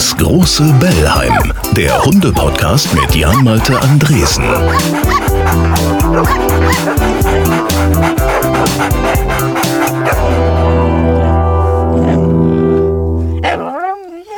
[0.00, 4.44] Das große Bellheim, der Hunde-Podcast mit Jan-Malte Andresen.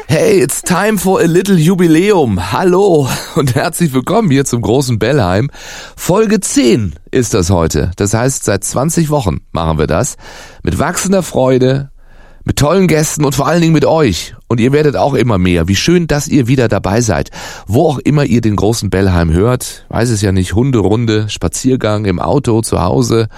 [0.08, 2.50] Hey, it's time for a little Jubiläum.
[2.50, 5.48] Hallo und herzlich willkommen hier zum großen Bellheim.
[5.96, 7.92] Folge 10 ist das heute.
[7.94, 10.16] Das heißt, seit 20 Wochen machen wir das.
[10.64, 11.91] Mit wachsender Freude,
[12.44, 14.34] mit tollen Gästen und vor allen Dingen mit euch.
[14.48, 15.68] Und ihr werdet auch immer mehr.
[15.68, 17.30] Wie schön, dass ihr wieder dabei seid.
[17.66, 22.18] Wo auch immer ihr den großen Bellheim hört, weiß es ja nicht, Hunderunde, Spaziergang im
[22.18, 23.28] Auto, zu Hause,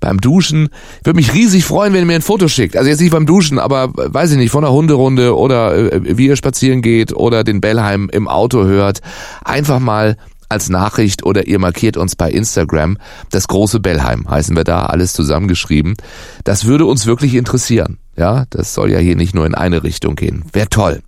[0.00, 0.68] beim Duschen.
[1.04, 2.76] Würde mich riesig freuen, wenn ihr mir ein Foto schickt.
[2.76, 6.26] Also jetzt nicht beim Duschen, aber weiß ich nicht, von einer Hunderunde oder äh, wie
[6.26, 9.00] ihr spazieren geht oder den Bellheim im Auto hört.
[9.44, 10.16] Einfach mal
[10.48, 12.96] als Nachricht oder ihr markiert uns bei Instagram.
[13.30, 15.94] Das große Bellheim heißen wir da, alles zusammengeschrieben.
[16.44, 17.98] Das würde uns wirklich interessieren.
[18.18, 20.42] Ja, das soll ja hier nicht nur in eine Richtung gehen.
[20.52, 21.02] Wäre toll.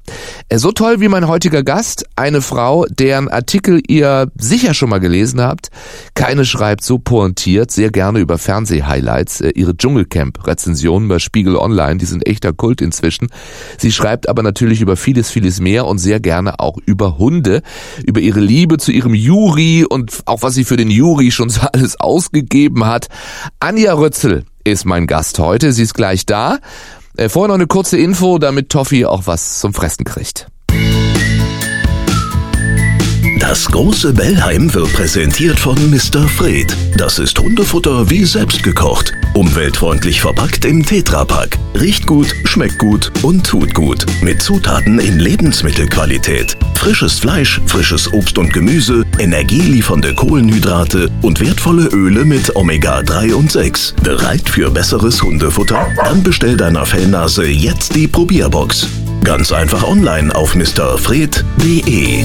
[0.48, 5.00] Äh, so toll wie mein heutiger Gast, eine Frau, deren Artikel ihr sicher schon mal
[5.00, 5.70] gelesen habt.
[6.14, 9.40] Keine schreibt so pointiert, sehr gerne über Fernsehhighlights.
[9.40, 13.26] Äh, ihre Dschungelcamp-Rezensionen bei Spiegel Online, die sind echter Kult inzwischen.
[13.76, 17.62] Sie schreibt aber natürlich über vieles, vieles mehr und sehr gerne auch über Hunde,
[18.06, 21.62] über ihre Liebe zu ihrem Juri und auch was sie für den Juri schon so
[21.72, 23.08] alles ausgegeben hat.
[23.58, 25.72] Anja Rötzel ist mein Gast heute.
[25.72, 26.58] Sie ist gleich da.
[27.16, 30.48] Äh, vorher noch eine kurze Info, damit Toffi auch was zum Fressen kriegt.
[33.50, 36.28] Das große Bellheim wird präsentiert von Mr.
[36.28, 36.72] Fred.
[36.96, 39.12] Das ist Hundefutter wie selbst gekocht.
[39.34, 41.58] Umweltfreundlich verpackt im Tetrapack.
[41.74, 44.06] Riecht gut, schmeckt gut und tut gut.
[44.22, 46.56] Mit Zutaten in Lebensmittelqualität.
[46.76, 53.96] Frisches Fleisch, frisches Obst und Gemüse, energieliefernde Kohlenhydrate und wertvolle Öle mit Omega-3 und 6.
[54.04, 55.88] Bereit für besseres Hundefutter?
[55.96, 58.86] Dann bestell deiner Fellnase jetzt die Probierbox.
[59.24, 62.24] Ganz einfach online auf mrfred.de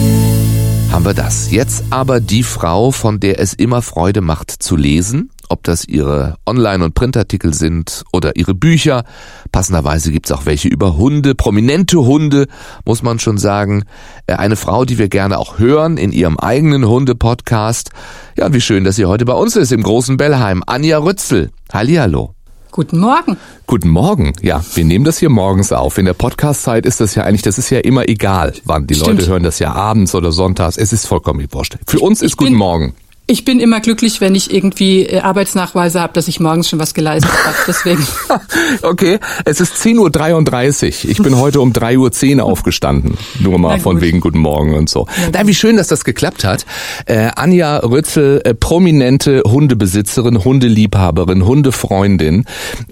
[0.96, 1.52] haben wir das.
[1.52, 6.38] Jetzt aber die Frau, von der es immer Freude macht zu lesen, ob das ihre
[6.46, 9.04] Online- und Printartikel sind oder ihre Bücher.
[9.52, 12.48] Passenderweise gibt's auch welche über Hunde, prominente Hunde,
[12.86, 13.84] muss man schon sagen.
[14.26, 17.90] Äh, eine Frau, die wir gerne auch hören in ihrem eigenen Hunde-Podcast.
[18.38, 20.64] Ja, wie schön, dass sie heute bei uns ist im großen Bellheim.
[20.66, 21.52] Anja Rützel.
[21.74, 22.35] Hallihallo.
[22.76, 23.38] Guten Morgen.
[23.68, 24.34] Guten Morgen.
[24.42, 25.98] Ja, wir nehmen das hier morgens auf.
[25.98, 28.86] In der Podcast-Zeit ist das ja eigentlich, das ist ja immer egal, wann.
[28.86, 29.20] Die Stimmt.
[29.20, 30.76] Leute hören das ja abends oder sonntags.
[30.76, 31.78] Es ist vollkommen wurscht.
[31.88, 32.94] Für uns ist ich Guten Morgen.
[33.28, 36.94] Ich bin immer glücklich, wenn ich irgendwie äh, Arbeitsnachweise habe, dass ich morgens schon was
[36.94, 37.56] geleistet habe.
[37.68, 38.06] Deswegen.
[38.84, 41.10] okay, es ist 10.33 Uhr.
[41.10, 43.18] Ich bin heute um 3.10 Uhr aufgestanden.
[43.40, 45.08] Nur mal von wegen Guten Morgen und so.
[45.34, 46.68] Na, wie schön, dass das geklappt hat.
[47.08, 52.46] Äh, Anja Rützel, äh, prominente Hundebesitzerin, Hundeliebhaberin, Hundefreundin.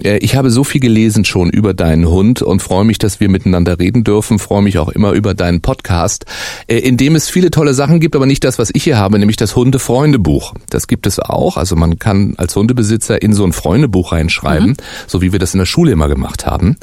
[0.04, 3.30] Äh, ich habe so viel gelesen schon über deinen Hund und freue mich, dass wir
[3.30, 4.40] miteinander reden dürfen.
[4.40, 6.26] Freue mich auch immer über deinen Podcast,
[6.66, 9.20] äh, in dem es viele tolle Sachen gibt, aber nicht das, was ich hier habe,
[9.20, 10.54] nämlich das Hundefreunde Freundebuch.
[10.70, 11.58] Das gibt es auch.
[11.58, 14.78] Also man kann als Hundebesitzer in so ein Freundebuch reinschreiben, mhm.
[15.08, 16.78] so wie wir das in der Schule immer gemacht haben.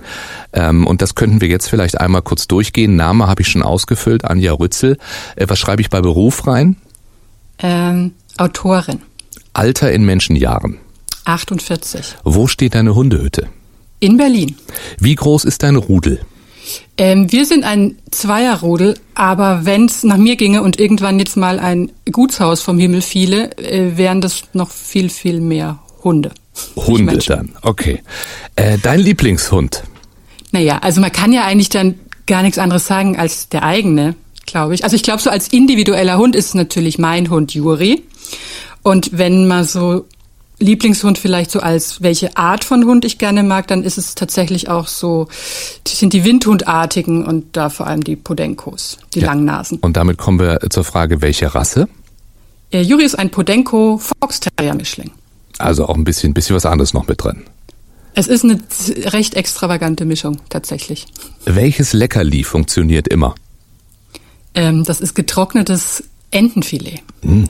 [0.53, 2.97] Ähm, und das könnten wir jetzt vielleicht einmal kurz durchgehen.
[2.97, 4.99] Name habe ich schon ausgefüllt, Anja Rützel.
[5.37, 6.77] Äh, was schreibe ich bei Beruf rein?
[7.59, 9.01] Ähm, Autorin.
[9.53, 10.79] Alter in Menschenjahren.
[11.25, 12.17] 48.
[12.25, 13.49] Wo steht deine Hundehütte?
[14.01, 14.57] In Berlin.
[14.99, 16.21] Wie groß ist dein Rudel?
[16.97, 21.59] Ähm, wir sind ein Zweierrudel, aber wenn es nach mir ginge und irgendwann jetzt mal
[21.59, 26.33] ein Gutshaus vom Himmel fiele, äh, wären das noch viel, viel mehr Hunde.
[26.77, 28.03] Hunde dann, okay.
[28.57, 29.85] Äh, dein Lieblingshund?
[30.53, 31.95] Naja, also man kann ja eigentlich dann
[32.27, 34.15] gar nichts anderes sagen als der eigene,
[34.47, 34.85] glaube ich.
[34.85, 38.03] Also ich glaube, so als individueller Hund ist natürlich mein Hund Juri.
[38.83, 40.07] Und wenn man so
[40.61, 44.69] Lieblingshund vielleicht so als welche Art von Hund ich gerne mag, dann ist es tatsächlich
[44.69, 45.29] auch so,
[45.89, 49.27] sind die Windhundartigen und da vor allem die Podenkos, die ja.
[49.27, 49.79] Langnasen.
[49.79, 51.89] Und damit kommen wir zur Frage, welche Rasse?
[52.71, 55.11] Äh, Juri ist ein Podenko Fox Terrier Mischling.
[55.59, 57.43] Also auch ein bisschen, bisschen was anderes noch mit drin.
[58.15, 58.61] Es ist eine
[59.13, 61.07] recht extravagante Mischung, tatsächlich.
[61.45, 63.35] Welches Leckerli funktioniert immer?
[64.55, 67.03] Ähm, das ist getrocknetes Entenfilet.
[67.23, 67.45] Mm.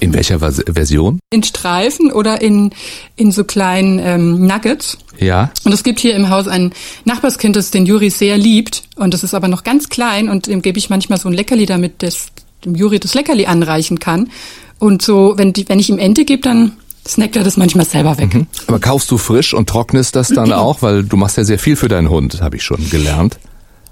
[0.00, 1.18] In welcher Version?
[1.30, 2.72] In Streifen oder in,
[3.16, 4.98] in so kleinen ähm, Nuggets.
[5.18, 5.50] Ja.
[5.64, 6.72] Und es gibt hier im Haus ein
[7.04, 8.82] Nachbarskind, das den Juri sehr liebt.
[8.96, 11.64] Und das ist aber noch ganz klein und dem gebe ich manchmal so ein Leckerli,
[11.64, 12.26] damit das,
[12.64, 14.30] dem Juri das Leckerli anreichen kann.
[14.78, 16.72] Und so, wenn, die, wenn ich ihm Ente gebe, dann
[17.06, 18.34] snackt er das manchmal selber weg.
[18.34, 18.46] Mhm.
[18.66, 20.82] Aber kaufst du frisch und trocknest das dann auch?
[20.82, 23.38] Weil du machst ja sehr viel für deinen Hund, habe ich schon gelernt.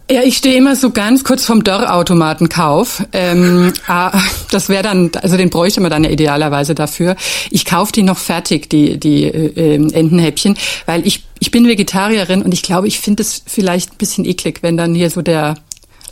[0.08, 3.04] Ja, ich stehe immer so ganz kurz vom Dörrautomatenkauf.
[3.12, 4.16] Ähm, ah,
[4.52, 7.16] das wäre dann, also den bräuchte man dann ja idealerweise dafür.
[7.50, 10.56] Ich kaufe die noch fertig, die, die äh, Entenhäppchen,
[10.86, 14.58] weil ich, ich bin Vegetarierin und ich glaube, ich finde es vielleicht ein bisschen eklig,
[14.62, 15.56] wenn dann hier so der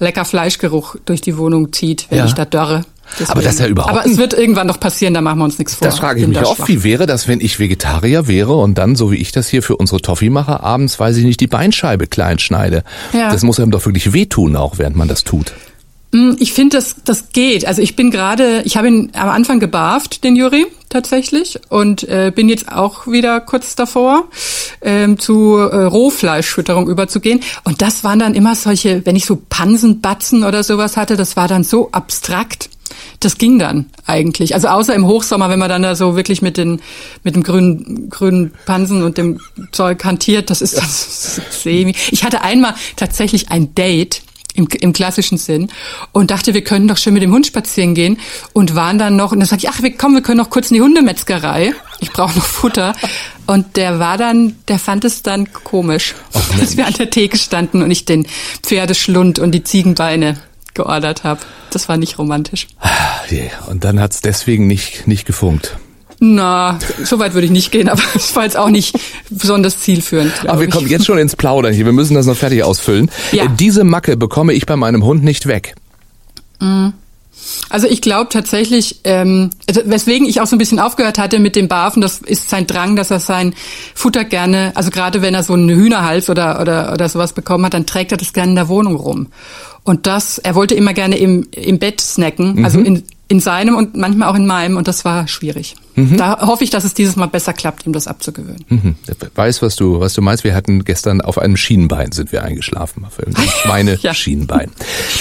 [0.01, 2.25] lecker Fleischgeruch durch die Wohnung zieht, wenn Ja.
[2.27, 2.85] ich da dörre.
[3.13, 3.31] Deswegen.
[3.31, 5.59] Aber das ist ja überhaupt Aber es wird irgendwann noch passieren, da machen wir uns
[5.59, 5.87] nichts vor.
[5.87, 6.69] Das frage ich mich schwach.
[6.69, 9.77] Wie wäre das, wenn ich Vegetarier wäre und dann, so wie ich das hier für
[9.77, 12.83] unsere Toffee mache, abends, weiß ich nicht, die Beinscheibe klein schneide?
[13.13, 13.31] Ja.
[13.31, 15.53] Das muss einem doch wirklich wehtun, auch während man das tut.
[16.13, 17.67] Mm, Ich finde, das, das geht.
[17.67, 22.31] Also ich bin gerade, ich habe ihn am Anfang gebarft, den Juri, tatsächlich, und äh,
[22.35, 24.29] bin jetzt auch wieder kurz davor,
[24.81, 27.41] ähm, zu äh, Rohfleischfütterung überzugehen.
[27.65, 31.49] Und das waren dann immer solche, wenn ich so Pansenbatzen oder sowas hatte, das war
[31.49, 32.71] dann so abstrakt.
[33.21, 34.55] Das ging dann eigentlich.
[34.55, 36.81] Also außer im Hochsommer, wenn man dann da so wirklich mit den
[37.23, 39.41] mit dem grünen grünen Pansen und dem
[39.73, 41.95] Zeug hantiert, das ist dann so semi.
[42.11, 44.23] Ich hatte einmal tatsächlich ein Date
[44.55, 45.69] im, im klassischen Sinn
[46.13, 48.19] und dachte, wir können doch schön mit dem Hund spazieren gehen
[48.53, 50.71] und waren dann noch und dann sag ich, ach, wir kommen, wir können noch kurz
[50.71, 51.75] in die Hundemetzgerei.
[52.01, 52.95] Ich brauche noch Futter
[53.47, 56.15] und der war dann, der fand es dann komisch,
[56.59, 58.27] dass wir an der Theke standen und ich den
[58.63, 60.39] Pferdeschlund und die Ziegenbeine
[60.75, 61.41] geordert habe.
[61.71, 62.69] Das war nicht romantisch.
[63.69, 65.77] Und dann hat's deswegen nicht, nicht gefunkt.
[66.21, 68.99] Na, so weit würde ich nicht gehen, aber es war jetzt auch nicht
[69.31, 70.33] besonders zielführend.
[70.47, 70.75] Aber wir ich.
[70.75, 71.85] kommen jetzt schon ins Plaudern hier.
[71.85, 73.11] Wir müssen das noch fertig ausfüllen.
[73.33, 73.45] Ja.
[73.45, 75.75] Äh, Diese Macke bekomme ich bei meinem Hund nicht weg.
[77.69, 81.57] Also ich glaube tatsächlich, ähm, also weswegen ich auch so ein bisschen aufgehört hatte mit
[81.57, 83.55] dem Barfen, das ist sein Drang, dass er sein
[83.95, 87.75] Futter gerne, also gerade wenn er so einen Hühnerhals oder, oder, oder sowas bekommen hat,
[87.75, 89.29] dann trägt er das gerne in der Wohnung rum.
[89.85, 93.97] Und das, er wollte immer gerne im, im Bett snacken, also in, in seinem und
[93.97, 95.75] manchmal auch in meinem und das war schwierig.
[95.97, 98.65] Da hoffe ich, dass es dieses Mal besser klappt, ihm das abzugewöhnen.
[98.69, 98.97] Mhm.
[99.37, 100.43] Weiß, was du, was du meinst.
[100.43, 103.05] Wir hatten gestern auf einem Schienenbein sind wir eingeschlafen.
[103.05, 104.13] Auf einem Schweine Ja.
[104.13, 104.71] Schienenbein.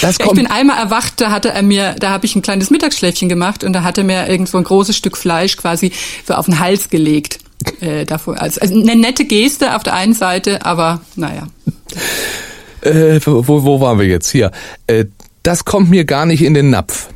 [0.00, 0.34] Ja, ich kommt.
[0.36, 3.72] bin einmal erwacht, da hatte er mir, da habe ich ein kleines Mittagsschläfchen gemacht und
[3.72, 5.92] da hat er mir irgendwo ein großes Stück Fleisch quasi
[6.26, 7.38] so auf den Hals gelegt.
[7.80, 11.46] Äh, davor, also, also eine nette Geste auf der einen Seite, aber naja.
[12.84, 14.50] Äh, wo, wo waren wir jetzt hier?
[14.86, 15.06] Äh,
[15.42, 17.08] das kommt mir gar nicht in den Napf.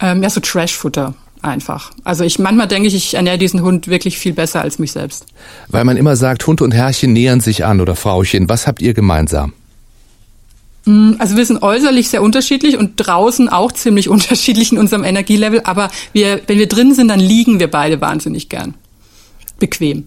[0.00, 1.92] Ähm, ja, so Trashfutter einfach.
[2.04, 5.26] Also ich manchmal denke ich, ich ernähre diesen Hund wirklich viel besser als mich selbst.
[5.68, 8.48] Weil man immer sagt, Hund und Herrchen nähern sich an oder Frauchen.
[8.48, 9.52] Was habt ihr gemeinsam?
[11.18, 15.90] Also wir sind äußerlich sehr unterschiedlich und draußen auch ziemlich unterschiedlich in unserem Energielevel, aber
[16.12, 18.74] wir, wenn wir drin sind, dann liegen wir beide wahnsinnig gern.
[19.58, 20.06] Bequem.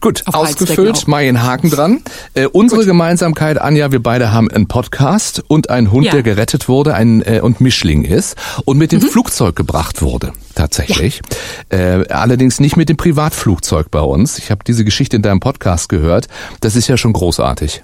[0.00, 2.02] Gut, Auf ausgefüllt, mal einen Haken dran.
[2.32, 6.12] Äh, unsere Gemeinsamkeit, Anja, wir beide haben einen Podcast und einen Hund, Ja.
[6.12, 9.00] der gerettet wurde ein, äh, und Mischling ist und mit Mhm.
[9.00, 11.20] dem Flugzeug gebracht wurde, tatsächlich.
[11.68, 14.38] Äh, allerdings nicht mit dem Privatflugzeug bei uns.
[14.38, 16.28] Ich habe diese Geschichte in deinem Podcast gehört.
[16.60, 17.82] Das ist ja schon großartig.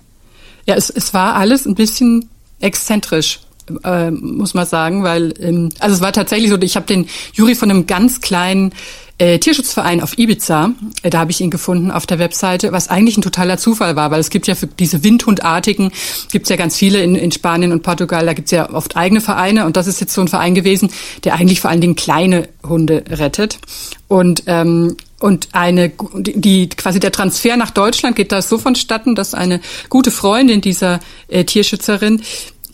[0.65, 2.31] Ja, es, es war alles ein bisschen
[2.61, 3.41] exzentrisch,
[3.85, 7.55] äh, muss man sagen, weil ähm, also es war tatsächlich so, ich habe den Juri
[7.55, 8.73] von einem ganz kleinen
[9.19, 10.73] äh, Tierschutzverein auf Ibiza,
[11.03, 14.11] äh, da habe ich ihn gefunden auf der Webseite, was eigentlich ein totaler Zufall war,
[14.11, 15.91] weil es gibt ja für diese Windhundartigen,
[16.31, 19.65] gibt's ja ganz viele in, in Spanien und Portugal, da gibt's ja oft eigene Vereine
[19.65, 20.91] und das ist jetzt so ein Verein gewesen,
[21.25, 23.59] der eigentlich vor allen Dingen kleine Hunde rettet.
[24.09, 29.33] Und ähm, und eine, die quasi der Transfer nach Deutschland geht da so vonstatten, dass
[29.33, 32.21] eine gute Freundin dieser äh, Tierschützerin,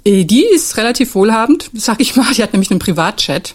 [0.05, 2.33] die ist relativ wohlhabend, sag ich mal.
[2.35, 3.55] Die hat nämlich einen Privatchat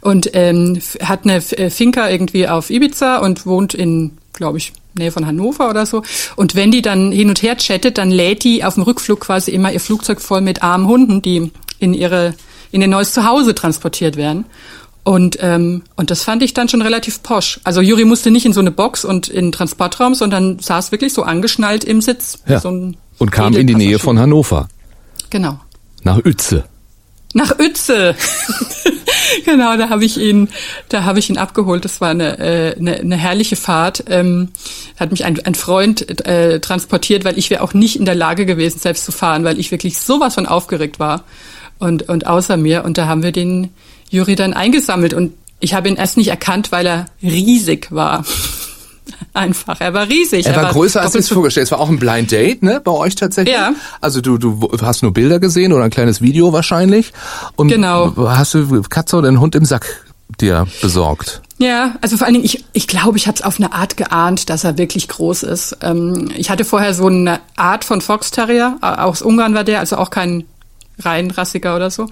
[0.00, 5.12] und ähm, hat eine äh, Finca irgendwie auf Ibiza und wohnt in, glaube ich, Nähe
[5.12, 6.02] von Hannover oder so.
[6.36, 9.50] Und wenn die dann hin und her chattet, dann lädt die auf dem Rückflug quasi
[9.50, 12.34] immer ihr Flugzeug voll mit armen Hunden, die in ihre
[12.70, 14.44] in ihr neues Zuhause transportiert werden.
[15.04, 17.60] Und, ähm, und das fand ich dann schon relativ posch.
[17.64, 21.14] Also Juri musste nicht in so eine Box und in einen Transportraum, sondern saß wirklich
[21.14, 22.40] so angeschnallt im Sitz.
[22.46, 22.60] Ja.
[22.60, 24.68] So und kam in die Nähe von Hannover,
[25.30, 25.58] Genau.
[26.08, 26.64] Nach Uetze.
[27.34, 28.14] Nach Uetze.
[29.44, 30.48] genau, da habe ich ihn,
[30.88, 31.84] da habe ich ihn abgeholt.
[31.84, 34.04] Das war eine, äh, eine, eine herrliche Fahrt.
[34.08, 34.48] Ähm,
[34.98, 38.46] hat mich ein, ein Freund äh, transportiert, weil ich wäre auch nicht in der Lage
[38.46, 41.24] gewesen, selbst zu fahren, weil ich wirklich sowas von aufgeregt war
[41.78, 42.84] und und außer mir.
[42.84, 43.68] Und da haben wir den
[44.08, 48.24] Juri dann eingesammelt und ich habe ihn erst nicht erkannt, weil er riesig war.
[49.34, 50.46] Einfach, er war riesig.
[50.46, 51.64] Er war größer als ich es vorgestellt.
[51.66, 53.54] Es war auch ein Blind Date, ne, bei euch tatsächlich.
[53.54, 53.72] Ja.
[54.00, 57.12] Also du, du hast nur Bilder gesehen oder ein kleines Video wahrscheinlich.
[57.56, 58.12] Und Genau.
[58.28, 60.04] hast du Katze oder einen Hund im Sack
[60.40, 61.42] dir besorgt?
[61.58, 64.48] Ja, also vor allen Dingen, ich, ich glaube, ich habe es auf eine Art geahnt,
[64.48, 65.76] dass er wirklich groß ist.
[65.82, 69.96] Ähm, ich hatte vorher so eine Art von Fox Terrier, aus Ungarn war der, also
[69.96, 70.44] auch kein
[71.00, 72.06] reinrassiger oder so.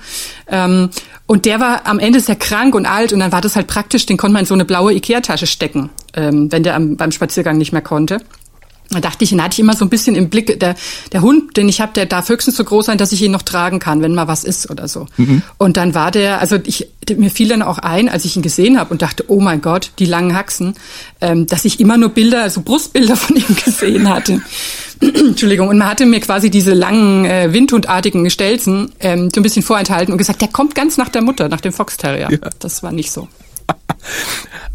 [0.49, 0.91] Ähm,
[1.27, 4.07] und der war am Ende sehr krank und alt und dann war das halt praktisch,
[4.07, 7.59] den konnte man in so eine blaue Ikea-Tasche stecken, ähm, wenn der am, beim Spaziergang
[7.59, 8.21] nicht mehr konnte.
[8.91, 10.77] Da dachte ich, den hatte ich immer so ein bisschen im Blick, der,
[11.13, 13.43] der Hund, den ich habe, der darf höchstens so groß sein, dass ich ihn noch
[13.43, 15.07] tragen kann, wenn mal was ist oder so.
[15.59, 18.79] Und dann war der, also ich, mir fiel dann auch ein, als ich ihn gesehen
[18.79, 20.75] habe und dachte, oh mein Gott, die langen Haxen,
[21.21, 24.41] ähm, dass ich immer nur Bilder, also Brustbilder von ihm gesehen hatte.
[25.01, 29.63] Entschuldigung, und man hatte mir quasi diese langen äh, Windhundartigen Stelzen ähm, so ein bisschen
[29.63, 32.29] vorenthalten und gesagt, der kommt ganz nach der Mutter, nach dem Fox Terrier.
[32.31, 32.51] Ja.
[32.61, 33.29] Das war nicht so.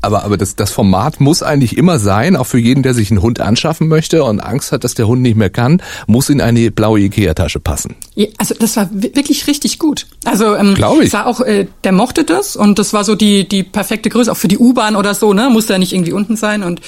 [0.02, 3.22] Aber, aber das, das Format muss eigentlich immer sein, auch für jeden, der sich einen
[3.22, 6.72] Hund anschaffen möchte und Angst hat, dass der Hund nicht mehr kann, muss in eine
[6.72, 7.96] blaue Ikea-Tasche passen.
[8.16, 10.08] Ja, also das war wirklich richtig gut.
[10.26, 11.12] Also ähm, Glaube ich.
[11.12, 14.38] Sah auch, äh, der mochte das und das war so die, die perfekte Größe, auch
[14.38, 15.50] für die U-Bahn oder so, ne?
[15.52, 16.64] Muss ja nicht irgendwie unten sein.
[16.64, 16.82] Und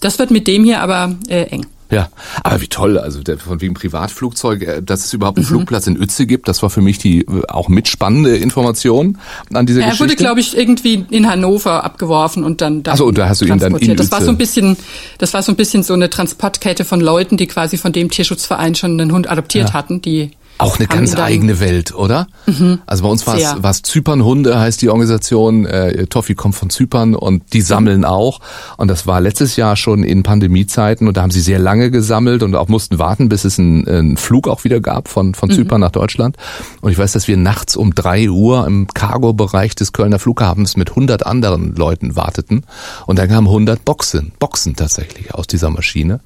[0.00, 1.66] das wird mit dem hier aber äh, eng.
[1.90, 2.08] Ja,
[2.42, 5.50] aber wie toll, also der, von wegen Privatflugzeug, äh, dass es überhaupt einen mhm.
[5.50, 9.18] Flugplatz in Uetze gibt, das war für mich die äh, auch mitspannende Information
[9.54, 10.04] an dieser er Geschichte.
[10.04, 13.40] Er wurde, glaube ich, irgendwie in Hannover abgeworfen und dann, dann Also und da hast
[13.40, 14.76] du ihn dann in Das war so ein bisschen,
[15.18, 18.74] das war so ein bisschen so eine Transportkette von Leuten, die quasi von dem Tierschutzverein
[18.74, 19.74] schon einen Hund adoptiert ja.
[19.74, 22.26] hatten, die auch eine ganz eigene Welt, oder?
[22.46, 22.80] Mhm.
[22.86, 25.66] Also bei uns war es was Zypernhunde heißt die Organisation.
[25.66, 28.40] Äh, Toffi kommt von Zypern und die sammeln auch.
[28.76, 32.42] Und das war letztes Jahr schon in Pandemiezeiten und da haben sie sehr lange gesammelt
[32.42, 35.54] und auch mussten warten, bis es einen, einen Flug auch wieder gab von von mhm.
[35.54, 36.36] Zypern nach Deutschland.
[36.80, 40.90] Und ich weiß, dass wir nachts um drei Uhr im Cargo-Bereich des Kölner Flughafens mit
[40.90, 42.64] 100 anderen Leuten warteten
[43.06, 46.20] und dann kamen 100 Boxen, Boxen tatsächlich aus dieser Maschine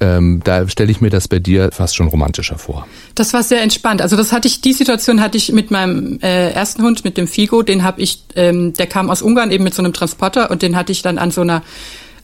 [0.00, 2.86] ähm, da stelle ich mir das bei dir fast schon romantischer vor.
[3.14, 4.02] Das war sehr entspannt.
[4.02, 7.28] Also das hatte ich, die Situation hatte ich mit meinem äh, ersten Hund, mit dem
[7.28, 10.62] Figo, den habe ich, ähm, der kam aus Ungarn eben mit so einem Transporter und
[10.62, 11.62] den hatte ich dann an so einer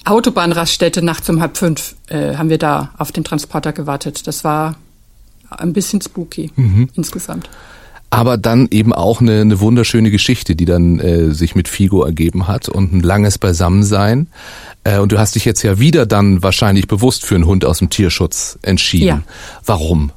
[0.04, 4.26] Autobahnraststätte nachts um halb fünf äh, haben wir da auf den Transporter gewartet.
[4.26, 4.76] Das war
[5.50, 6.88] ein bisschen spooky mhm.
[6.94, 7.48] insgesamt
[8.16, 12.48] aber dann eben auch eine, eine wunderschöne Geschichte, die dann äh, sich mit Figo ergeben
[12.48, 14.28] hat und ein langes Beisammensein.
[14.84, 17.80] Äh, und du hast dich jetzt ja wieder dann wahrscheinlich bewusst für einen Hund aus
[17.80, 19.06] dem Tierschutz entschieden.
[19.06, 19.22] Ja.
[19.66, 20.12] Warum?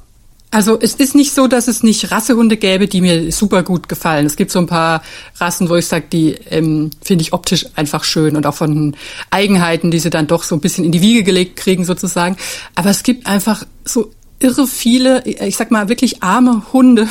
[0.50, 4.24] Also es ist nicht so, dass es nicht Rassehunde gäbe, die mir super gut gefallen.
[4.24, 5.02] Es gibt so ein paar
[5.36, 8.96] Rassen, wo ich sage, die ähm, finde ich optisch einfach schön und auch von
[9.30, 12.38] Eigenheiten, die sie dann doch so ein bisschen in die Wiege gelegt kriegen sozusagen.
[12.74, 17.08] Aber es gibt einfach so irre viele, ich sag mal wirklich arme Hunde,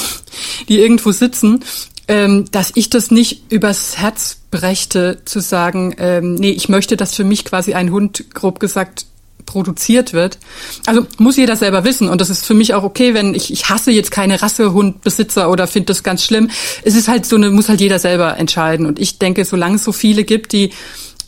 [0.68, 1.64] die irgendwo sitzen,
[2.08, 7.16] ähm, dass ich das nicht übers Herz brächte, zu sagen, ähm, nee, ich möchte, dass
[7.16, 9.06] für mich quasi ein Hund, grob gesagt,
[9.46, 10.38] produziert wird.
[10.86, 13.70] Also muss jeder selber wissen und das ist für mich auch okay, wenn ich ich
[13.70, 16.52] hasse jetzt keine Rassehundbesitzer oder finde das ganz schlimm.
[16.84, 19.84] Es ist halt so eine muss halt jeder selber entscheiden und ich denke, solange es
[19.84, 20.70] so viele gibt, die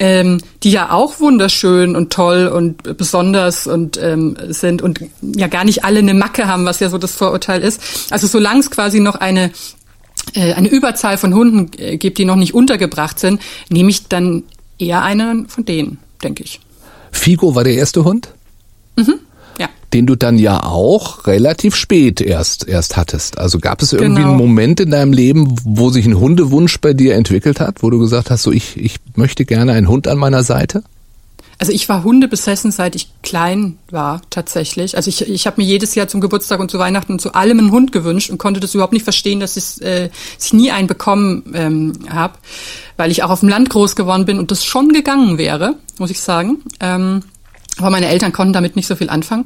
[0.02, 5.64] ähm, die ja auch wunderschön und toll und besonders und ähm, sind und ja gar
[5.64, 7.80] nicht alle eine Macke haben, was ja so das Vorurteil ist.
[8.10, 9.52] Also solange es quasi noch eine
[10.34, 14.42] äh, eine Überzahl von Hunden äh, gibt, die noch nicht untergebracht sind, nehme ich dann
[14.80, 16.60] eher einen von denen, denke ich.
[17.12, 18.30] Figo war der erste Hund?
[18.96, 19.20] Mhm
[19.94, 23.38] den du dann ja auch relativ spät erst erst hattest.
[23.38, 24.30] Also gab es irgendwie genau.
[24.30, 28.00] einen Moment in deinem Leben, wo sich ein Hundewunsch bei dir entwickelt hat, wo du
[28.00, 30.84] gesagt hast, so ich ich möchte gerne einen Hund an meiner Seite?
[31.62, 34.96] Also ich war Hunde besessen, seit ich klein war, tatsächlich.
[34.96, 37.60] Also ich, ich habe mir jedes Jahr zum Geburtstag und zu Weihnachten und zu allem
[37.60, 40.88] einen Hund gewünscht und konnte das überhaupt nicht verstehen, dass ich, äh, ich nie einen
[40.88, 42.34] bekommen ähm, habe,
[42.98, 46.10] weil ich auch auf dem Land groß geworden bin und das schon gegangen wäre, muss
[46.10, 46.64] ich sagen.
[46.80, 47.22] Ähm,
[47.78, 49.46] aber meine Eltern konnten damit nicht so viel anfangen.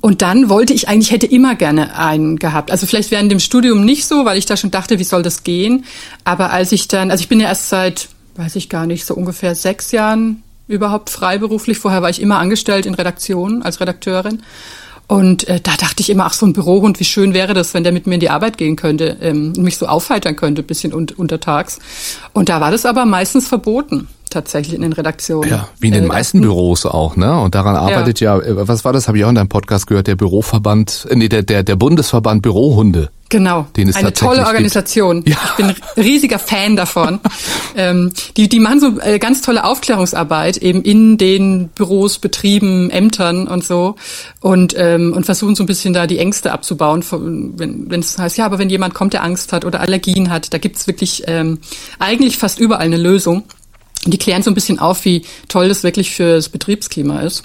[0.00, 2.72] Und dann wollte ich eigentlich, hätte immer gerne einen gehabt.
[2.72, 5.44] Also vielleicht während dem Studium nicht so, weil ich da schon dachte, wie soll das
[5.44, 5.84] gehen.
[6.24, 9.14] Aber als ich dann, also ich bin ja erst seit, weiß ich gar nicht, so
[9.14, 11.78] ungefähr sechs Jahren überhaupt freiberuflich.
[11.78, 14.42] Vorher war ich immer angestellt in Redaktionen als Redakteurin.
[15.06, 17.84] Und äh, da dachte ich immer, ach, so ein Bürohund, wie schön wäre das, wenn
[17.84, 21.06] der mit mir in die Arbeit gehen könnte ähm, mich so aufheitern könnte, bisschen un
[21.16, 21.78] untertags.
[22.32, 25.50] Und da war das aber meistens verboten tatsächlich in den Redaktionen.
[25.50, 27.38] Ja, wie in den äh, meisten Büros auch, ne?
[27.40, 29.86] Und daran arbeitet ja, ja äh, was war das, habe ich auch in deinem Podcast
[29.86, 33.10] gehört, der Büroverband, äh, nee, der, der, der Bundesverband Bürohunde.
[33.32, 35.24] Genau, den es eine tolle Organisation.
[35.26, 35.38] Ja.
[35.46, 37.18] Ich bin riesiger Fan davon.
[37.76, 43.48] ähm, die, die machen so äh, ganz tolle Aufklärungsarbeit eben in den Büros, Betrieben, Ämtern
[43.48, 43.96] und so
[44.40, 48.36] und ähm, und versuchen so ein bisschen da die Ängste abzubauen, wenn wenn es heißt,
[48.36, 51.60] ja, aber wenn jemand kommt, der Angst hat oder Allergien hat, da gibt's wirklich ähm,
[51.98, 53.44] eigentlich fast überall eine Lösung.
[54.04, 57.44] Die klären so ein bisschen auf, wie toll das wirklich fürs Betriebsklima ist.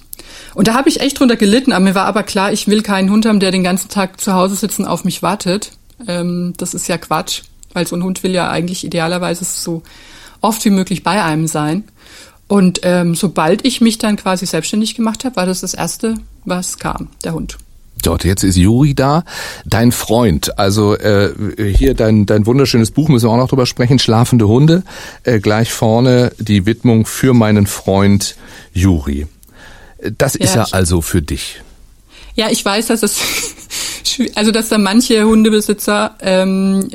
[0.55, 3.11] Und da habe ich echt drunter gelitten, aber mir war aber klar, ich will keinen
[3.11, 5.71] Hund haben, der den ganzen Tag zu Hause sitzen auf mich wartet.
[6.07, 9.83] Ähm, das ist ja Quatsch, weil so ein Hund will ja eigentlich idealerweise so
[10.41, 11.83] oft wie möglich bei einem sein.
[12.47, 16.79] Und ähm, sobald ich mich dann quasi selbstständig gemacht habe, war das das Erste, was
[16.79, 17.57] kam, der Hund.
[18.07, 19.25] Dort, jetzt ist Juri da,
[19.65, 20.57] dein Freund.
[20.57, 24.83] Also äh, hier dein, dein wunderschönes Buch, müssen wir auch noch drüber sprechen, Schlafende Hunde.
[25.23, 28.37] Äh, gleich vorne die Widmung für meinen Freund
[28.71, 29.27] Juri.
[30.17, 31.61] Das ja, ist ja also für dich.
[32.35, 33.19] Ja, ich weiß, dass es
[34.35, 36.89] also dass da manche Hundebesitzer ähm,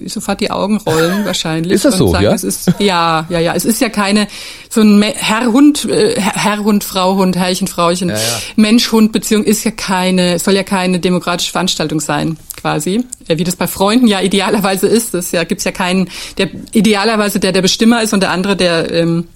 [0.00, 1.72] die, sofort die Augen rollen wahrscheinlich.
[1.72, 2.32] Ist das so, sagen, ja?
[2.32, 3.54] Es ist, ja, ja, ja.
[3.54, 4.26] Es ist ja keine
[4.68, 8.38] so ein Herr-Hund, äh, Herr-Hund, Frau-Hund, Herrchen, Frauchen, Ja, ja.
[8.56, 13.04] Mensch-Hund-Beziehung ist ja keine, soll ja keine demokratische Veranstaltung sein, quasi.
[13.28, 15.14] Äh, Wie das bei Freunden ja idealerweise ist.
[15.14, 18.90] Das ja, gibt's ja keinen, der idealerweise der der Bestimmer ist und der andere, der
[18.92, 19.28] ähm,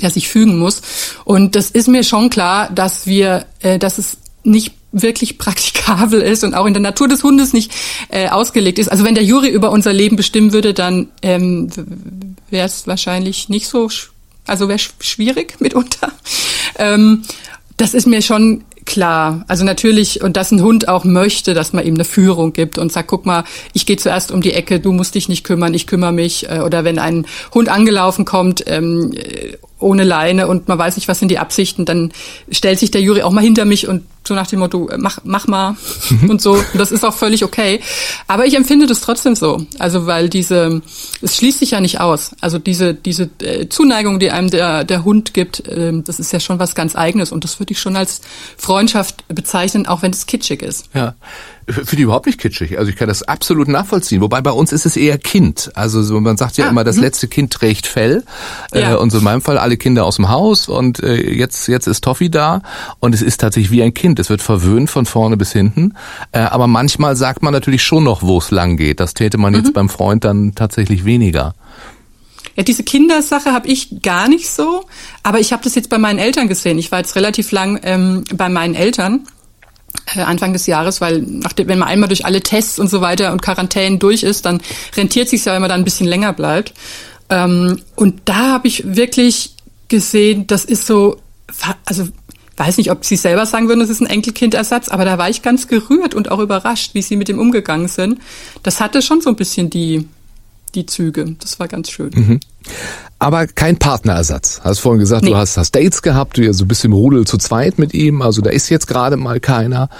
[0.00, 0.82] der sich fügen muss.
[1.24, 6.42] Und das ist mir schon klar, dass wir, äh, dass es nicht wirklich praktikabel ist
[6.44, 7.72] und auch in der Natur des Hundes nicht
[8.08, 8.88] äh, ausgelegt ist.
[8.90, 11.68] Also wenn der Jury über unser Leben bestimmen würde, dann ähm,
[12.50, 14.08] wäre es wahrscheinlich nicht so, sch-
[14.46, 16.12] also wäre schwierig mitunter.
[16.78, 17.22] Ähm,
[17.76, 19.44] das ist mir schon klar.
[19.46, 22.90] Also natürlich, und dass ein Hund auch möchte, dass man ihm eine Führung gibt und
[22.90, 25.86] sagt, guck mal, ich gehe zuerst um die Ecke, du musst dich nicht kümmern, ich
[25.86, 26.48] kümmere mich.
[26.50, 31.08] Äh, Oder wenn ein Hund angelaufen kommt, ähm, äh, ohne Leine und man weiß nicht,
[31.08, 32.12] was sind die Absichten, dann
[32.50, 35.18] stellt sich der Jury auch mal hinter mich und so nach dem Motto, äh, mach,
[35.24, 35.76] mach mal
[36.28, 36.52] und so.
[36.52, 37.80] Und das ist auch völlig okay.
[38.26, 39.64] Aber ich empfinde das trotzdem so.
[39.78, 40.82] Also weil diese,
[41.22, 42.32] es schließt sich ja nicht aus.
[42.40, 46.40] Also diese, diese äh, Zuneigung, die einem der, der Hund gibt, ähm, das ist ja
[46.40, 48.20] schon was ganz Eigenes und das würde ich schon als
[48.56, 50.90] Freundschaft bezeichnen, auch wenn es kitschig ist.
[50.94, 51.14] Ja.
[51.72, 52.78] Finde ich überhaupt nicht kitschig.
[52.78, 54.20] Also ich kann das absolut nachvollziehen.
[54.20, 55.70] Wobei bei uns ist es eher Kind.
[55.74, 58.24] Also so, man sagt ja Ah, immer, das letzte Kind trägt Fell.
[58.74, 58.92] Ja.
[58.92, 61.86] Äh, und so in meinem Fall alle Kinder aus dem Haus und äh, jetzt, jetzt
[61.86, 62.62] ist Toffi da
[62.98, 64.18] und es ist tatsächlich wie ein Kind.
[64.18, 65.94] Es wird verwöhnt von vorne bis hinten.
[66.32, 69.00] Äh, aber manchmal sagt man natürlich schon noch, wo es lang geht.
[69.00, 71.54] Das täte man jetzt beim Freund dann tatsächlich weniger.
[72.56, 74.84] Ja, diese Kindersache habe ich gar nicht so,
[75.22, 76.78] aber ich habe das jetzt bei meinen Eltern gesehen.
[76.78, 79.39] Ich war jetzt relativ lang ähm, bei meinen Eltern äh,
[80.16, 83.42] Anfang des Jahres, weil nachdem, wenn man einmal durch alle Tests und so weiter und
[83.42, 84.60] Quarantänen durch ist, dann
[84.96, 86.74] rentiert sich ja, wenn man da ein bisschen länger bleibt.
[87.28, 89.54] Ähm, und da habe ich wirklich
[89.88, 91.18] gesehen, das ist so,
[91.84, 92.08] also
[92.56, 95.42] weiß nicht, ob Sie selber sagen würden, das ist ein Enkelkindersatz, aber da war ich
[95.42, 98.20] ganz gerührt und auch überrascht, wie Sie mit dem umgegangen sind.
[98.62, 100.06] Das hatte schon so ein bisschen die
[100.74, 101.36] die Züge.
[101.40, 102.40] Das war ganz schön.
[103.20, 104.60] Aber kein Partnerersatz.
[104.64, 105.34] Hast vorhin gesagt, du Nee.
[105.36, 108.22] hast, hast Dates gehabt, du ja so bist im Rudel zu zweit mit ihm.
[108.22, 109.90] Also da ist jetzt gerade mal keiner.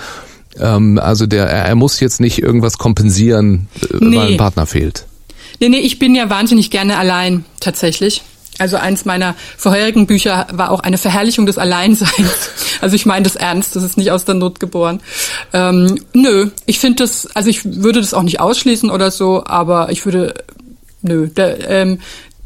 [0.58, 4.16] Ähm, also der, er, muss jetzt nicht irgendwas kompensieren, äh, Nee.
[4.16, 5.04] weil ein Partner fehlt.
[5.60, 8.22] Nee, nee, ich bin ja wahnsinnig gerne allein, tatsächlich.
[8.58, 12.10] Also eins meiner vorherigen Bücher war auch eine Verherrlichung des Alleinseins.
[12.82, 15.00] Also ich meine das ernst, das ist nicht aus der Not geboren.
[15.52, 19.90] Ähm, nö, ich finde das, also ich würde das auch nicht ausschließen oder so, aber
[19.92, 20.32] ich würde,
[21.02, 21.98] nö, der, ähm,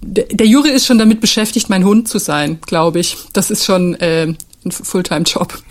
[0.07, 3.17] der, der Jury ist schon damit beschäftigt, mein Hund zu sein, glaube ich.
[3.33, 5.59] Das ist schon äh, ein Fulltime-Job.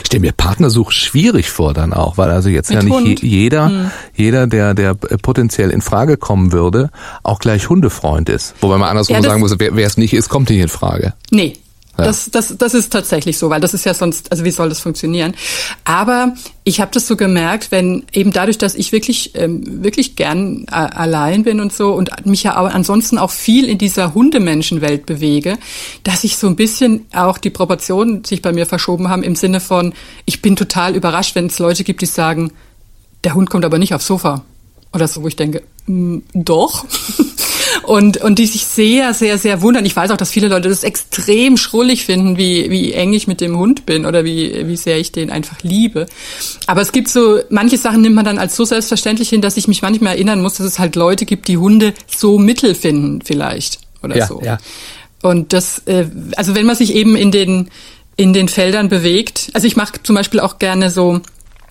[0.00, 3.28] Ich stelle mir Partnersuche schwierig vor dann auch, weil also jetzt Mit ja nicht je,
[3.28, 6.90] jeder, jeder, der, der potenziell in Frage kommen würde,
[7.22, 8.54] auch gleich Hundefreund ist.
[8.60, 11.12] Wobei man andersrum Ja, sagen muss, wer wer es nicht ist, kommt nicht in Frage.
[11.30, 11.58] Nee.
[12.04, 14.80] Das, das, das ist tatsächlich so, weil das ist ja sonst, also wie soll das
[14.80, 15.34] funktionieren?
[15.84, 20.66] Aber ich habe das so gemerkt, wenn eben dadurch, dass ich wirklich, ähm, wirklich gern
[20.68, 25.06] äh, allein bin und so und mich ja auch ansonsten auch viel in dieser Hundemenschenwelt
[25.06, 25.58] bewege,
[26.04, 29.60] dass ich so ein bisschen auch die Proportionen sich bei mir verschoben haben im Sinne
[29.60, 32.52] von, ich bin total überrascht, wenn es Leute gibt, die sagen,
[33.24, 34.44] der Hund kommt aber nicht aufs Sofa.
[34.92, 36.84] Oder so, wo ich denke, "Mm, doch.
[37.82, 39.84] Und, und die sich sehr, sehr, sehr wundern.
[39.86, 43.40] Ich weiß auch, dass viele Leute das extrem schrullig finden, wie, wie eng ich mit
[43.40, 46.06] dem Hund bin oder wie, wie sehr ich den einfach liebe.
[46.66, 49.68] Aber es gibt so, manche Sachen nimmt man dann als so selbstverständlich hin, dass ich
[49.68, 53.78] mich manchmal erinnern muss, dass es halt Leute gibt, die Hunde so mittel finden vielleicht
[54.02, 54.40] oder Ja, so.
[54.42, 54.58] ja.
[55.22, 57.70] Und das, äh, also wenn man sich eben in den,
[58.16, 61.20] in den Feldern bewegt, also ich mache zum Beispiel auch gerne so,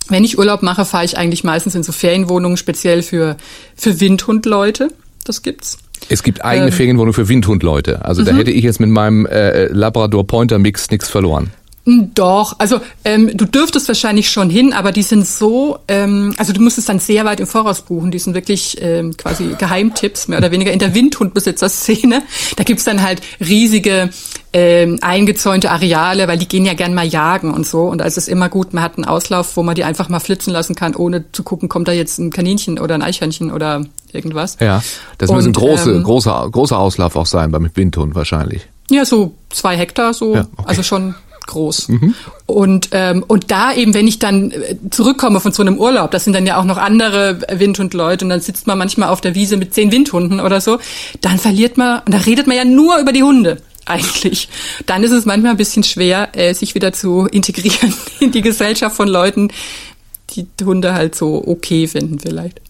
[0.10, 3.38] wenn ich Urlaub mache, fahre ich eigentlich meistens in so Ferienwohnungen speziell für,
[3.75, 4.89] für Windhundleute.
[5.23, 5.77] Das gibt's.
[6.10, 6.73] Es gibt eigene Ähm.
[6.73, 8.05] Ferienwohnungen für Windhundleute.
[8.05, 11.51] Also da hätte ich jetzt mit meinem äh, Labrador-Pointer-Mix nichts verloren.
[11.85, 16.51] Mm, Doch, also ähm, du dürftest wahrscheinlich schon hin, aber die sind so, ähm, also
[16.51, 18.11] du musst es dann sehr weit im Voraus buchen.
[18.11, 22.23] Die sind wirklich ähm, quasi Geheimtipps, mehr oder weniger in der Windhundbesitzer-Szene.
[22.55, 24.09] Da gibt's dann halt riesige
[24.53, 27.83] ähm, eingezäunte Areale, weil die gehen ja gern mal jagen und so.
[27.83, 30.19] Und da ist es immer gut, man hat einen Auslauf, wo man die einfach mal
[30.19, 33.85] flitzen lassen kann, ohne zu gucken, kommt da jetzt ein Kaninchen oder ein Eichhörnchen oder
[34.11, 34.57] irgendwas.
[34.59, 34.81] Ja,
[35.17, 38.61] das muss ein Und, große, ähm, großer, großer Auslauf auch sein beim Windhund wahrscheinlich.
[38.89, 40.67] Ja, so zwei Hektar, so, Ja, okay.
[40.69, 41.15] Also schon
[41.47, 41.88] groß.
[42.45, 46.23] Und ähm, und da eben, wenn ich dann äh, zurückkomme von so einem Urlaub, das
[46.23, 49.58] sind dann ja auch noch andere Windhundleute und dann sitzt man manchmal auf der Wiese
[49.58, 50.79] mit zehn Windhunden oder so,
[51.21, 54.49] dann verliert man und da redet man ja nur über die Hunde eigentlich.
[54.86, 58.95] Dann ist es manchmal ein bisschen schwer, äh, sich wieder zu integrieren in die Gesellschaft
[58.95, 59.49] von Leuten,
[60.36, 62.62] die Hunde halt so okay finden vielleicht.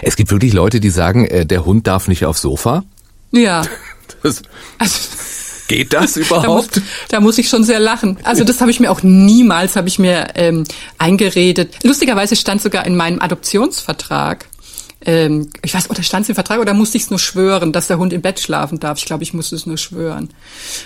[0.00, 2.84] Es gibt wirklich Leute, die sagen, äh, der Hund darf nicht aufs Sofa.
[3.32, 3.64] Ja,
[4.22, 4.42] Das,
[4.78, 5.00] also
[5.72, 6.82] geht das Da muss, überhaupt?
[7.08, 8.18] da muss ich schon sehr lachen.
[8.22, 10.64] Also das habe ich mir auch niemals, habe ich mir ähm,
[10.98, 11.74] eingeredet.
[11.82, 14.46] Lustigerweise stand sogar in meinem Adoptionsvertrag,
[15.04, 17.88] ähm, ich weiß, oder stand es im Vertrag oder musste ich es nur schwören, dass
[17.88, 18.98] der Hund im Bett schlafen darf?
[18.98, 20.30] Ich glaube, ich musste es nur schwören.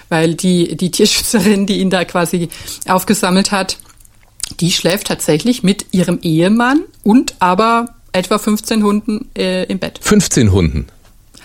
[0.08, 2.48] Weil die, die Tierschützerin, die ihn da quasi
[2.88, 3.76] aufgesammelt hat,
[4.60, 9.98] die schläft tatsächlich mit ihrem Ehemann und aber etwa 15 Hunden äh, im Bett.
[10.00, 10.86] 15 Hunden.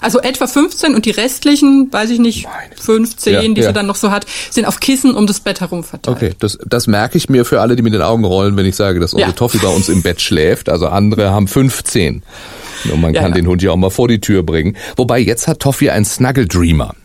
[0.02, 2.48] Also etwa 15 und die restlichen, weiß ich nicht,
[2.82, 3.68] 15, ja, die ja.
[3.68, 6.18] sie dann noch so hat, sind auf Kissen um das Bett herum verteilt.
[6.18, 8.76] Okay, das, das merke ich mir für alle, die mit den Augen rollen, wenn ich
[8.76, 9.36] sage, dass unsere ja.
[9.36, 10.70] Toffi bei uns im Bett schläft.
[10.70, 12.24] Also andere haben 15.
[12.92, 14.76] Und man kann den Hund ja auch mal vor die Tür bringen.
[14.96, 16.96] Wobei jetzt hat Toffi einen Snuggle Dreamer.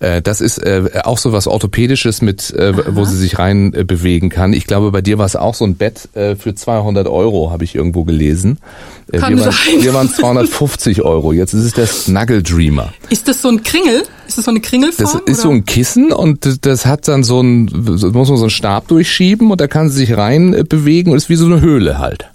[0.00, 4.28] Äh, das ist äh, auch so was Orthopädisches, mit, äh, wo sie sich rein bewegen
[4.28, 4.52] kann.
[4.52, 7.74] Ich glaube, bei dir war es auch so ein Bett für 200 Euro, habe ich
[7.74, 8.58] irgendwo gelesen.
[9.12, 11.32] Kann wir, waren, wir waren 250 Euro.
[11.32, 12.92] Jetzt ist es der Snuggle Dreamer.
[13.10, 14.02] Ist das so ein Kringel?
[14.26, 15.04] Ist das so eine Kringelform?
[15.04, 15.34] Das ist oder?
[15.34, 19.50] so ein Kissen und das hat dann so ein, muss man so einen Stab durchschieben
[19.50, 22.28] und da kann sie sich rein bewegen und ist wie so eine Höhle halt.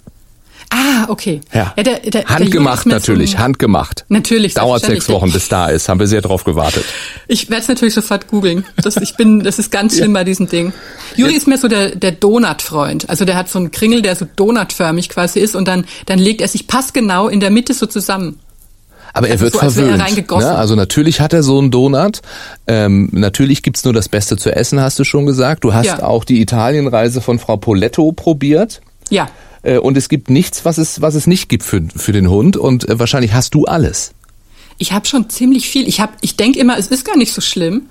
[0.74, 1.42] Ah, okay.
[1.52, 1.74] Ja.
[1.76, 4.06] ja der, der, handgemacht der natürlich, handgemacht.
[4.08, 4.54] Natürlich.
[4.54, 5.90] Dauert sechs Wochen, bis da ist.
[5.90, 6.84] Haben wir sehr drauf gewartet.
[7.28, 8.64] Ich werde es natürlich sofort googeln.
[8.76, 10.20] Das, ich bin, das ist ganz schlimm ja.
[10.20, 10.72] bei diesem Ding.
[11.14, 13.10] Juri ist mir so der, der Donut-Freund.
[13.10, 16.40] Also der hat so einen Kringel, der so donutförmig quasi ist und dann, dann legt
[16.40, 18.38] er sich passgenau in der Mitte so zusammen.
[19.12, 20.30] Aber er also wird so, verwöhnt.
[20.30, 20.54] Ne?
[20.54, 22.22] Also natürlich hat er so einen Donut.
[22.66, 25.64] Ähm, natürlich gibt's nur das Beste zu essen, hast du schon gesagt.
[25.64, 26.02] Du hast ja.
[26.02, 28.80] auch die Italienreise von Frau Poletto probiert.
[29.10, 29.28] Ja.
[29.62, 32.56] Äh, und es gibt nichts, was es, was es nicht gibt für, für den Hund.
[32.56, 34.12] Und äh, wahrscheinlich hast du alles.
[34.78, 35.86] Ich habe schon ziemlich viel.
[35.86, 37.88] Ich habe, ich denke immer, es ist gar nicht so schlimm.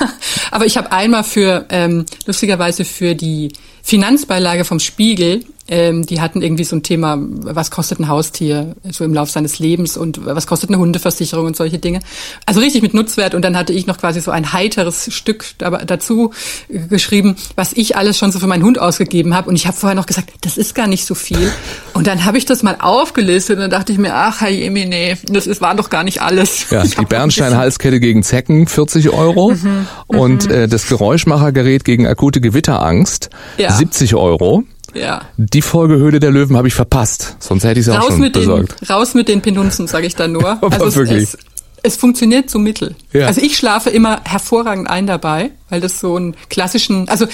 [0.50, 6.40] Aber ich habe einmal für ähm, lustigerweise für die Finanzbeilage vom Spiegel ähm, die hatten
[6.40, 10.46] irgendwie so ein Thema, was kostet ein Haustier so im Lauf seines Lebens und was
[10.46, 12.00] kostet eine Hundeversicherung und solche Dinge.
[12.46, 16.32] Also richtig mit Nutzwert und dann hatte ich noch quasi so ein heiteres Stück dazu
[16.68, 19.94] geschrieben, was ich alles schon so für meinen Hund ausgegeben habe und ich habe vorher
[19.94, 21.52] noch gesagt, das ist gar nicht so viel
[21.92, 25.18] und dann habe ich das mal aufgelistet und dann dachte ich mir, ach Herr Jemine,
[25.26, 26.70] das ist, war doch gar nicht alles.
[26.70, 30.54] Ja, die Bernstein-Halskette gegen Zecken 40 Euro mhm, und mhm.
[30.54, 33.72] äh, das Geräuschmachergerät gegen akute Gewitterangst ja.
[33.72, 34.64] 70 Euro.
[34.94, 35.22] Ja.
[35.36, 38.32] Die Folge Höhle der Löwen habe ich verpasst, sonst hätte ich es auch schon mit
[38.32, 38.80] besorgt.
[38.80, 40.62] Den, raus mit den Penunzen, sage ich dann nur.
[40.62, 41.22] also es, wirklich?
[41.24, 41.38] Es,
[41.82, 42.94] es funktioniert so mittel.
[43.12, 43.26] Ja.
[43.26, 47.26] Also ich schlafe immer hervorragend ein dabei, weil das so einen klassischen, also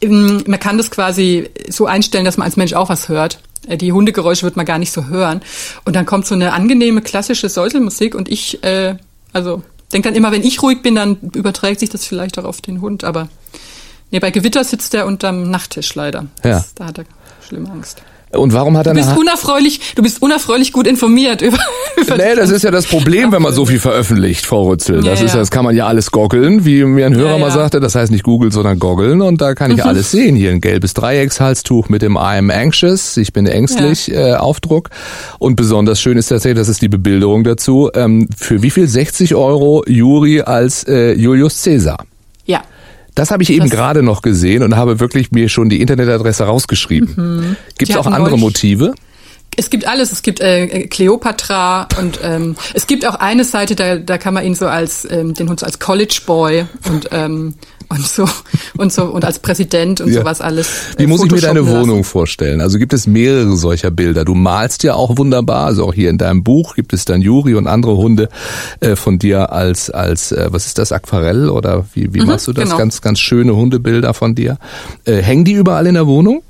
[0.00, 3.40] ähm, man kann das quasi so einstellen, dass man als Mensch auch was hört.
[3.66, 5.42] Äh, die Hundegeräusche wird man gar nicht so hören.
[5.84, 8.96] Und dann kommt so eine angenehme klassische Säuselmusik und ich, äh,
[9.32, 12.60] also denke dann immer, wenn ich ruhig bin, dann überträgt sich das vielleicht auch auf
[12.60, 13.28] den Hund, aber
[14.10, 16.26] Nee, bei Gewitter sitzt er unterm Nachttisch leider.
[16.44, 16.50] Ja.
[16.50, 17.04] Das, da hat er
[17.46, 18.02] schlimme Angst.
[18.32, 21.58] Und warum hat er du bist unerfreulich, du bist unerfreulich gut informiert über,
[21.96, 25.02] über Nee, das ist ja das Problem, wenn man so viel veröffentlicht, Frau Rützel.
[25.02, 27.38] Das ja, ist ja, das kann man ja alles goggeln, wie mir ein Hörer ja,
[27.38, 29.82] mal sagte, das heißt nicht Google, sondern goggeln und da kann ich mhm.
[29.82, 30.36] alles sehen.
[30.36, 34.90] Hier ein gelbes Dreieckshalstuch mit dem I'm anxious, ich bin ängstlich äh, Aufdruck
[35.40, 39.34] und besonders schön ist tatsächlich, das ist die Bebilderung dazu, ähm, für wie viel 60
[39.34, 41.98] Euro Juri als äh, Julius Caesar.
[42.44, 42.62] Ja.
[43.14, 47.14] Das habe ich eben gerade noch gesehen und habe wirklich mir schon die Internetadresse rausgeschrieben.
[47.16, 47.56] Mhm.
[47.78, 48.94] Gibt es auch andere Motive?
[49.56, 50.12] Es gibt alles.
[50.12, 54.44] Es gibt äh, Cleopatra und ähm, es gibt auch eine Seite, da, da kann man
[54.44, 57.54] ihn so als ähm, den Hund so als College Boy und ähm,
[57.90, 58.26] und so
[58.76, 60.20] und so und als Präsident und ja.
[60.20, 60.68] sowas alles.
[60.96, 61.80] Wie muss ich mir deine lassen.
[61.80, 62.60] Wohnung vorstellen?
[62.60, 64.24] Also gibt es mehrere solcher Bilder.
[64.24, 67.54] Du malst ja auch wunderbar, also auch hier in deinem Buch gibt es dann Juri
[67.54, 68.28] und andere Hunde
[68.78, 72.46] äh, von dir als als äh, was ist das Aquarell oder wie wie mhm, machst
[72.46, 72.64] du das?
[72.64, 72.78] Genau.
[72.78, 74.58] Ganz ganz schöne Hundebilder von dir.
[75.04, 76.42] Äh, hängen die überall in der Wohnung?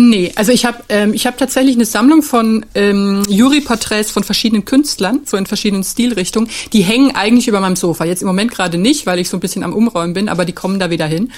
[0.00, 4.64] Nee, also ich habe ähm, ich hab tatsächlich eine Sammlung von ähm, Jury-Porträts von verschiedenen
[4.64, 6.48] Künstlern, so in verschiedenen Stilrichtungen.
[6.72, 8.04] Die hängen eigentlich über meinem Sofa.
[8.04, 10.52] Jetzt im Moment gerade nicht, weil ich so ein bisschen am Umräumen bin, aber die
[10.52, 11.32] kommen da wieder hin.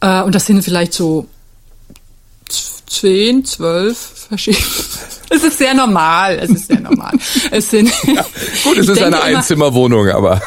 [0.00, 1.26] Äh, und das sind vielleicht so
[2.86, 3.98] zehn, zwölf
[4.28, 4.64] verschiedene.
[5.28, 6.38] Es ist sehr normal.
[6.40, 7.12] Es ist sehr normal.
[7.50, 7.90] Es sind.
[8.06, 8.24] Ja,
[8.62, 10.40] gut, es ist eine Einzimmerwohnung, aber.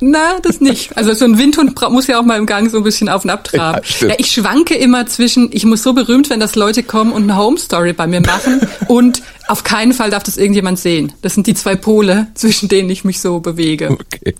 [0.00, 0.96] Na, das nicht.
[0.96, 3.30] Also so ein Windhund muss ja auch mal im Gang so ein bisschen auf und
[3.30, 3.80] ab traben.
[4.00, 7.24] Ja, ja, ich schwanke immer zwischen, ich muss so berühmt werden, dass Leute kommen und
[7.24, 11.12] eine Home Story bei mir machen und auf keinen Fall darf das irgendjemand sehen.
[11.22, 13.90] Das sind die zwei Pole, zwischen denen ich mich so bewege.
[13.90, 14.34] Okay.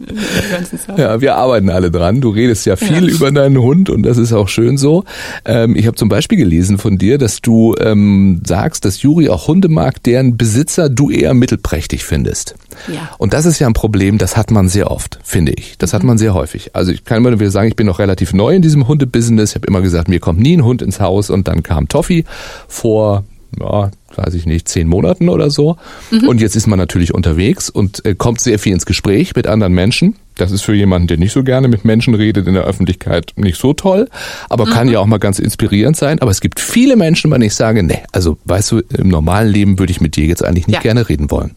[0.96, 2.20] Ja, wir arbeiten alle dran.
[2.20, 3.14] Du redest ja viel ja.
[3.14, 5.04] über deinen Hund und das ist auch schön so.
[5.44, 9.48] Ähm, ich habe zum Beispiel gelesen von dir, dass du ähm, sagst, dass Juri auch
[9.48, 12.54] Hunde mag, deren Besitzer du eher mittelprächtig findest.
[12.88, 13.10] Ja.
[13.18, 15.76] Und das ist ja ein Problem, das hat man sehr oft, finde ich.
[15.78, 16.08] Das hat mhm.
[16.08, 16.74] man sehr häufig.
[16.76, 19.50] Also ich kann immer wieder sagen, ich bin noch relativ neu in diesem Hundebusiness.
[19.50, 22.24] Ich habe immer gesagt, mir kommt nie ein Hund ins Haus und dann kam Toffi
[22.68, 23.24] vor
[23.58, 25.76] ja, weiß ich nicht, zehn Monaten oder so.
[26.10, 26.28] Mhm.
[26.28, 29.72] Und jetzt ist man natürlich unterwegs und äh, kommt sehr viel ins Gespräch mit anderen
[29.72, 30.16] Menschen.
[30.36, 33.58] Das ist für jemanden, der nicht so gerne mit Menschen redet in der Öffentlichkeit, nicht
[33.58, 34.08] so toll,
[34.48, 34.70] aber mhm.
[34.70, 36.20] kann ja auch mal ganz inspirierend sein.
[36.20, 39.48] Aber es gibt viele Menschen, bei denen ich sage, nee, also weißt du, im normalen
[39.48, 40.82] Leben würde ich mit dir jetzt eigentlich nicht ja.
[40.82, 41.54] gerne reden wollen.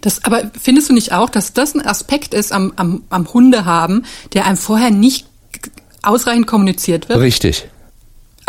[0.00, 4.04] Das, aber findest du nicht auch, dass das ein Aspekt ist am, am, am Hundehaben,
[4.34, 5.26] der einem vorher nicht
[6.02, 7.20] ausreichend kommuniziert wird?
[7.20, 7.68] Richtig.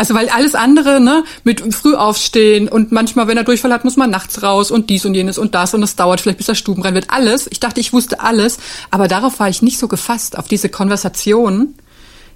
[0.02, 3.96] Also weil alles andere, ne, mit früh aufstehen und manchmal, wenn er Durchfall hat, muss
[3.96, 6.56] man nachts raus und dies und jenes und das und es dauert vielleicht bis er
[6.56, 7.10] Stuben rein wird.
[7.10, 7.46] Alles.
[7.52, 8.58] Ich dachte, ich wusste alles,
[8.90, 11.74] aber darauf war ich nicht so gefasst, auf diese Konversation,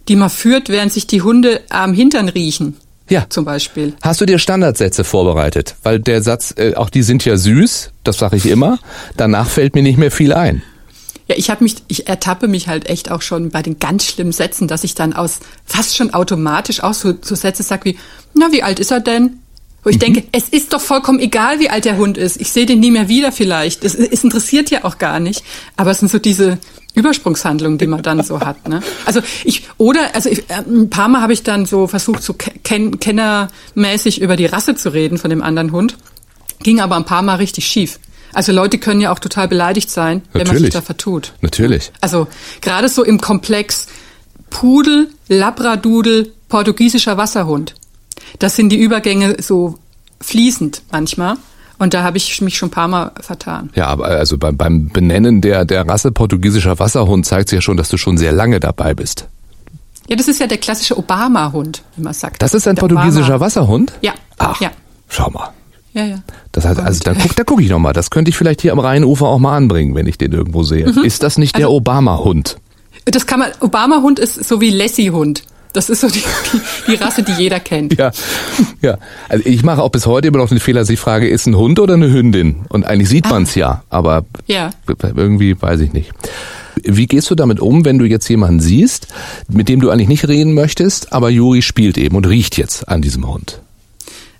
[0.06, 2.76] die man führt, während sich die Hunde am Hintern riechen.
[3.08, 3.26] Ja.
[3.28, 3.94] Zum Beispiel.
[4.00, 5.74] Hast du dir Standardsätze vorbereitet?
[5.82, 8.78] Weil der Satz, äh, auch die sind ja süß, das sage ich immer.
[9.16, 10.62] Danach fällt mir nicht mehr viel ein.
[11.28, 14.32] Ja, ich habe mich, ich ertappe mich halt echt auch schon bei den ganz schlimmen
[14.32, 17.98] Sätzen, dass ich dann aus fast schon automatisch auch so, so Sätze sag wie,
[18.34, 19.40] na, wie alt ist er denn?
[19.82, 20.00] Wo ich mhm.
[20.00, 22.40] denke, es ist doch vollkommen egal, wie alt der Hund ist.
[22.40, 23.84] Ich sehe den nie mehr wieder vielleicht.
[23.84, 25.44] Es, es interessiert ja auch gar nicht.
[25.76, 26.58] Aber es sind so diese
[26.96, 28.68] Übersprungshandlungen, die man dann so hat.
[28.68, 28.82] Ne?
[29.04, 32.34] Also ich oder also ich, äh, ein paar Mal habe ich dann so versucht, so
[32.34, 35.98] ken kennermäßig über die Rasse zu reden von dem anderen Hund,
[36.62, 38.00] ging aber ein paar Mal richtig schief.
[38.36, 40.34] Also Leute können ja auch total beleidigt sein, Natürlich.
[40.34, 41.32] wenn man sich da vertut.
[41.40, 41.90] Natürlich.
[42.02, 42.26] Also
[42.60, 43.86] gerade so im Komplex
[44.50, 47.74] Pudel, Labradudel, portugiesischer Wasserhund.
[48.38, 49.78] Das sind die Übergänge so
[50.20, 51.38] fließend manchmal.
[51.78, 53.70] Und da habe ich mich schon ein paar Mal vertan.
[53.74, 57.78] Ja, aber also beim, beim Benennen der, der Rasse portugiesischer Wasserhund zeigt sich ja schon,
[57.78, 59.28] dass du schon sehr lange dabei bist.
[60.10, 62.42] Ja, das ist ja der klassische Obama-Hund, wie man sagt.
[62.42, 63.46] Das ist ein der portugiesischer Obama.
[63.46, 63.94] Wasserhund?
[64.02, 64.12] Ja.
[64.36, 64.72] Ach, ja.
[65.08, 65.54] schau mal.
[65.96, 66.16] Ja, ja.
[66.52, 67.94] Das heißt, also da guck, da guck ich noch mal.
[67.94, 70.86] Das könnte ich vielleicht hier am Rheinufer auch mal anbringen, wenn ich den irgendwo sehe.
[70.92, 71.04] Mhm.
[71.04, 72.58] Ist das nicht also, der Obama-Hund?
[73.06, 73.50] Das kann man.
[73.60, 75.44] Obama-Hund ist so wie Lassie-Hund.
[75.72, 76.60] Das ist so die, die,
[76.92, 77.98] die, Rasse, die jeder kennt.
[77.98, 78.10] Ja,
[78.82, 78.98] ja.
[79.30, 81.56] Also ich mache auch bis heute immer noch den Fehler, dass ich frage, ist ein
[81.56, 82.66] Hund oder eine Hündin?
[82.68, 83.30] Und eigentlich sieht ah.
[83.30, 84.70] man es ja, aber ja.
[84.86, 86.12] irgendwie weiß ich nicht.
[86.82, 89.08] Wie gehst du damit um, wenn du jetzt jemanden siehst,
[89.48, 93.00] mit dem du eigentlich nicht reden möchtest, aber Juri spielt eben und riecht jetzt an
[93.00, 93.60] diesem Hund?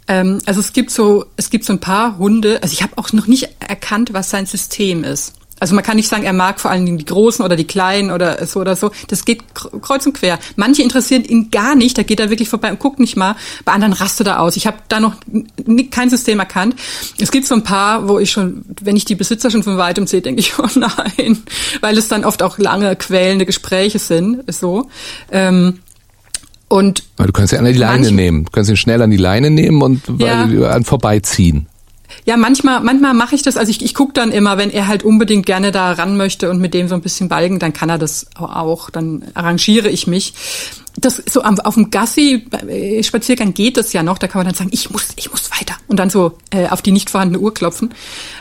[0.08, 2.62] Ähm, also es gibt so, es gibt so ein paar Hunde.
[2.62, 5.34] Also ich habe auch noch nicht erkannt, was sein System ist.
[5.58, 8.10] Also man kann nicht sagen, er mag vor allen Dingen die Großen oder die Kleinen
[8.10, 8.90] oder so oder so.
[9.08, 10.38] Das geht kreuz und quer.
[10.56, 13.36] Manche interessieren ihn gar nicht, da geht er wirklich vorbei und guckt nicht mal.
[13.64, 14.56] Bei anderen rastet er aus.
[14.56, 15.14] Ich habe da noch
[15.90, 16.76] kein System erkannt.
[17.18, 20.06] Es gibt so ein paar, wo ich schon, wenn ich die Besitzer schon von weitem
[20.06, 21.42] sehe, denke ich, oh nein,
[21.80, 24.44] weil es dann oft auch lange quälende Gespräche sind.
[24.52, 24.90] So.
[25.32, 25.80] Ähm,
[26.68, 28.44] und du kannst ja an die Leine nehmen.
[28.44, 30.42] Du kannst ihn schnell an die Leine nehmen und ja.
[30.42, 31.68] an vorbeiziehen.
[32.24, 33.56] Ja, manchmal, manchmal mache ich das.
[33.56, 36.60] Also ich, ich gucke dann immer, wenn er halt unbedingt gerne da ran möchte und
[36.60, 38.90] mit dem so ein bisschen balgen, dann kann er das auch.
[38.90, 40.34] Dann arrangiere ich mich.
[40.96, 44.18] Das so auf, auf dem Gassi-Spaziergang geht das ja noch.
[44.18, 46.82] Da kann man dann sagen, ich muss, ich muss weiter und dann so äh, auf
[46.82, 47.90] die nicht vorhandene Uhr klopfen.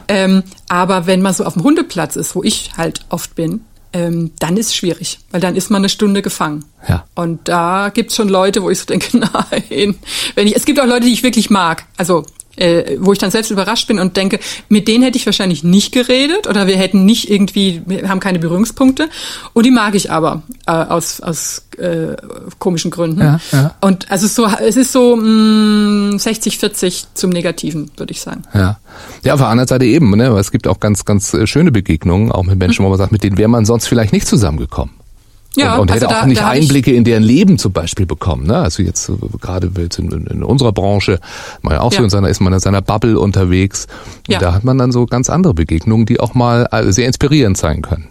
[0.08, 3.62] Ähm, aber wenn man so auf dem Hundeplatz ist, wo ich halt oft bin,
[3.96, 6.66] ähm, dann ist es schwierig, weil dann ist man eine Stunde gefangen.
[6.86, 7.06] Ja.
[7.16, 9.96] Und da gibt's schon Leute, wo ich so denke, nein.
[10.36, 11.86] Wenn ich, es gibt auch Leute, die ich wirklich mag.
[11.96, 14.40] Also äh, wo ich dann selbst überrascht bin und denke,
[14.70, 18.40] mit denen hätte ich wahrscheinlich nicht geredet oder wir hätten nicht irgendwie, wir haben keine
[18.40, 19.10] Berührungspunkte.
[19.54, 22.16] Und die mag ich aber äh, aus, aus äh,
[22.60, 23.22] komischen Gründen.
[23.22, 23.76] Ja, ja.
[23.82, 28.44] Und also so, es ist so mh, 60, 40 zum Negativen, würde ich sagen.
[28.54, 28.80] Ja.
[29.24, 30.28] Ja, auf der anderen Seite eben, ne?
[30.38, 32.88] Es gibt auch ganz, ganz äh, schöne Begegnungen, auch mit Menschen, mhm.
[32.88, 34.94] wo man sagt, mit denen wäre man sonst vielleicht nicht zusammengekommen.
[35.56, 38.48] Ja, und, und also hätte da, auch nicht Einblicke in deren Leben zum Beispiel bekommen.
[38.48, 38.58] Ne?
[38.58, 41.20] Also jetzt äh, gerade in, in unserer Branche,
[41.62, 42.00] man auch ja.
[42.00, 43.88] so in seiner, ist man in seiner Bubble unterwegs.
[44.28, 44.40] Und ja.
[44.40, 47.82] da hat man dann so ganz andere Begegnungen, die auch mal äh, sehr inspirierend sein
[47.82, 48.10] können.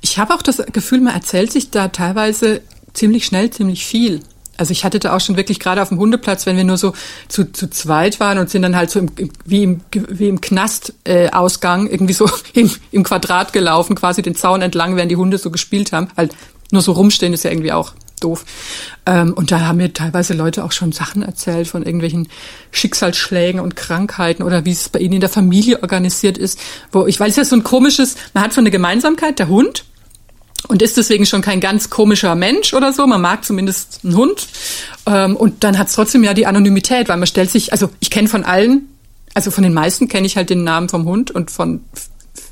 [0.00, 2.60] Ich habe auch das Gefühl, man erzählt sich da teilweise
[2.92, 4.20] ziemlich schnell ziemlich viel.
[4.58, 6.92] Also ich hatte da auch schon wirklich gerade auf dem Hundeplatz, wenn wir nur so
[7.28, 9.10] zu, zu zweit waren und sind dann halt so im,
[9.44, 14.60] wie im, wie im Knastausgang äh, irgendwie so im, im Quadrat gelaufen, quasi den Zaun
[14.60, 16.08] entlang, während die Hunde so gespielt haben.
[16.16, 16.34] Halt
[16.70, 18.44] nur so rumstehen ist ja irgendwie auch doof.
[19.06, 22.28] Ähm, und da haben mir teilweise Leute auch schon Sachen erzählt von irgendwelchen
[22.72, 26.58] Schicksalsschlägen und Krankheiten oder wie es bei ihnen in der Familie organisiert ist.
[26.92, 29.84] Wo ich, weil es ja so ein komisches, man hat so eine Gemeinsamkeit, der Hund,
[30.66, 33.06] und ist deswegen schon kein ganz komischer Mensch oder so.
[33.06, 34.48] Man mag zumindest einen Hund.
[35.06, 38.10] Ähm, und dann hat es trotzdem ja die Anonymität, weil man stellt sich, also ich
[38.10, 38.88] kenne von allen,
[39.34, 41.84] also von den meisten kenne ich halt den Namen vom Hund und von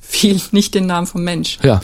[0.01, 1.59] viel nicht den Namen vom Mensch.
[1.63, 1.81] Ja.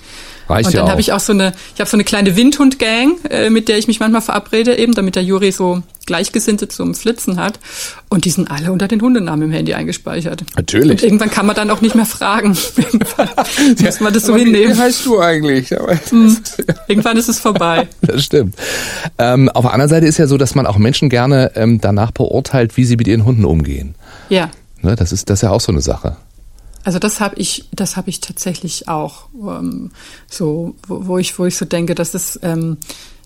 [0.52, 3.18] Reicht und dann ja habe ich auch so eine, ich habe so eine kleine Windhund-Gang,
[3.30, 7.38] äh, mit der ich mich manchmal verabrede, eben damit der Juri so Gleichgesinnte zum Flitzen
[7.38, 7.58] hat.
[8.08, 10.44] Und die sind alle unter den Hundenamen im Handy eingespeichert.
[10.56, 10.90] Natürlich.
[10.90, 12.56] Und irgendwann kann man dann auch nicht mehr fragen.
[12.76, 13.28] irgendwann
[13.84, 14.76] muss man das so hinnehmen.
[14.76, 15.72] Wie heißt du eigentlich?
[16.10, 16.36] Hm.
[16.88, 17.88] Irgendwann ist es vorbei.
[18.02, 18.54] Das stimmt.
[19.18, 22.10] Ähm, auf der anderen Seite ist ja so, dass man auch Menschen gerne ähm, danach
[22.10, 23.94] beurteilt, wie sie mit ihren Hunden umgehen.
[24.28, 24.50] Ja.
[24.80, 26.16] Ne, das ist das ist ja auch so eine Sache.
[26.84, 29.90] Also das habe ich, das habe ich tatsächlich auch ähm,
[30.28, 32.78] so, wo, wo, ich, wo ich so denke, dass es ähm,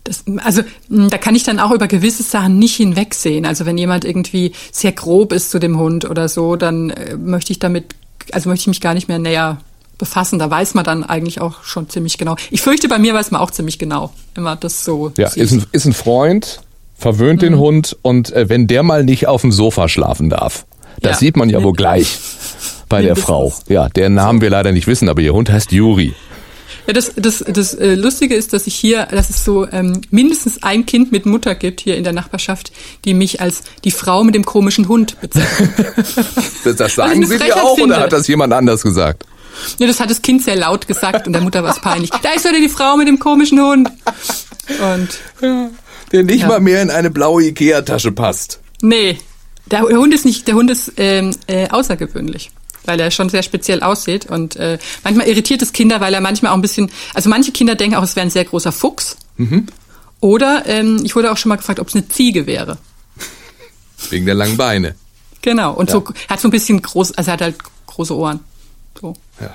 [0.07, 3.45] das, also da kann ich dann auch über gewisse Sachen nicht hinwegsehen.
[3.45, 7.53] Also wenn jemand irgendwie sehr grob ist zu dem Hund oder so, dann äh, möchte
[7.53, 7.95] ich damit,
[8.33, 9.59] also möchte ich mich gar nicht mehr näher
[9.99, 10.39] befassen.
[10.39, 12.37] Da weiß man dann eigentlich auch schon ziemlich genau.
[12.51, 15.13] Ich fürchte, bei mir weiß man auch ziemlich genau, immer das so.
[15.17, 16.61] Ja, ist ein, ist ein Freund,
[16.97, 17.47] verwöhnt mhm.
[17.47, 20.67] den Hund und äh, wenn der mal nicht auf dem Sofa schlafen darf,
[21.01, 21.19] das ja.
[21.19, 22.19] sieht man ja wohl gleich
[22.89, 23.53] bei der Frau.
[23.69, 26.15] Ja, deren Namen wir leider nicht wissen, aber ihr Hund heißt Juri.
[26.87, 30.63] Ja, das, das, das äh, Lustige ist, dass ich hier, dass es so ähm, mindestens
[30.63, 32.71] ein Kind mit Mutter gibt hier in der Nachbarschaft,
[33.05, 35.71] die mich als die Frau mit dem komischen Hund bezeichnet.
[36.65, 37.95] das, das sagen Sie dir auch finde.
[37.95, 39.25] oder hat das jemand anders gesagt?
[39.79, 42.11] Ja, das hat das Kind sehr laut gesagt und der Mutter war es peinlich.
[42.11, 43.91] Da ist wieder die Frau mit dem komischen Hund.
[45.41, 45.71] Und
[46.13, 46.49] der nicht ja.
[46.49, 48.61] mal mehr in eine blaue Ikea-Tasche passt.
[48.83, 49.19] Nee,
[49.71, 52.51] der, der, Hund ist nicht, der Hund ist ähm, äh, außergewöhnlich
[52.87, 54.27] weil er schon sehr speziell aussieht.
[54.27, 57.75] Und äh, manchmal irritiert es Kinder, weil er manchmal auch ein bisschen, also manche Kinder
[57.75, 59.17] denken auch, es wäre ein sehr großer Fuchs.
[59.37, 59.67] Mhm.
[60.21, 62.79] Oder ähm, ich wurde auch schon mal gefragt, ob es eine Ziege wäre.
[64.11, 64.95] Wegen der langen Beine.
[65.43, 65.75] Genau.
[65.75, 65.97] Und ja.
[65.97, 68.41] so hat so ein bisschen groß, also er hat halt große Ohren.
[69.01, 69.15] So.
[69.41, 69.55] Ja.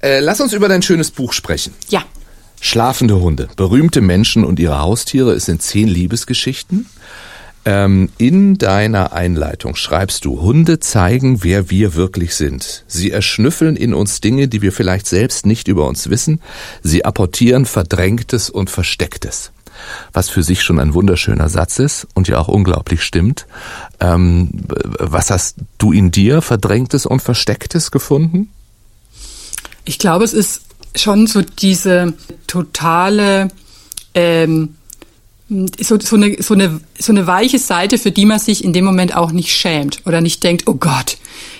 [0.00, 1.74] Äh, lass uns über dein schönes Buch sprechen.
[1.88, 2.04] Ja.
[2.60, 5.32] Schlafende Hunde, berühmte Menschen und ihre Haustiere.
[5.32, 6.86] Es sind zehn Liebesgeschichten.
[7.66, 12.84] Ähm, in deiner Einleitung schreibst du, Hunde zeigen, wer wir wirklich sind.
[12.86, 16.40] Sie erschnüffeln in uns Dinge, die wir vielleicht selbst nicht über uns wissen.
[16.84, 19.50] Sie apportieren Verdrängtes und Verstecktes.
[20.12, 23.46] Was für sich schon ein wunderschöner Satz ist und ja auch unglaublich stimmt.
[23.98, 28.52] Ähm, was hast du in dir Verdrängtes und Verstecktes gefunden?
[29.84, 30.62] Ich glaube, es ist
[30.94, 32.14] schon so diese
[32.46, 33.48] totale
[34.14, 34.76] ähm,
[35.48, 38.84] so, so, eine, so, eine, so eine weiche Seite, für die man sich in dem
[38.84, 41.18] Moment auch nicht schämt oder nicht denkt, oh Gott,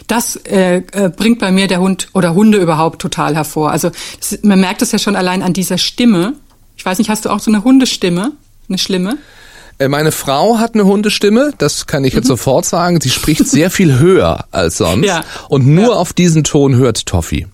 [0.08, 3.70] das äh, äh, bringt bei mir der Hund oder Hunde überhaupt total hervor.
[3.70, 6.34] Also das, man merkt das ja schon allein an dieser Stimme.
[6.76, 8.32] Ich weiß nicht, hast du auch so eine Hundestimme,
[8.68, 9.18] eine schlimme?
[9.78, 12.28] Äh, meine Frau hat eine Hundestimme, das kann ich jetzt mhm.
[12.30, 13.00] sofort sagen.
[13.00, 15.06] Sie spricht sehr viel höher als sonst.
[15.06, 15.24] Ja.
[15.48, 15.92] Und nur ja.
[15.92, 17.46] auf diesen Ton hört Toffi.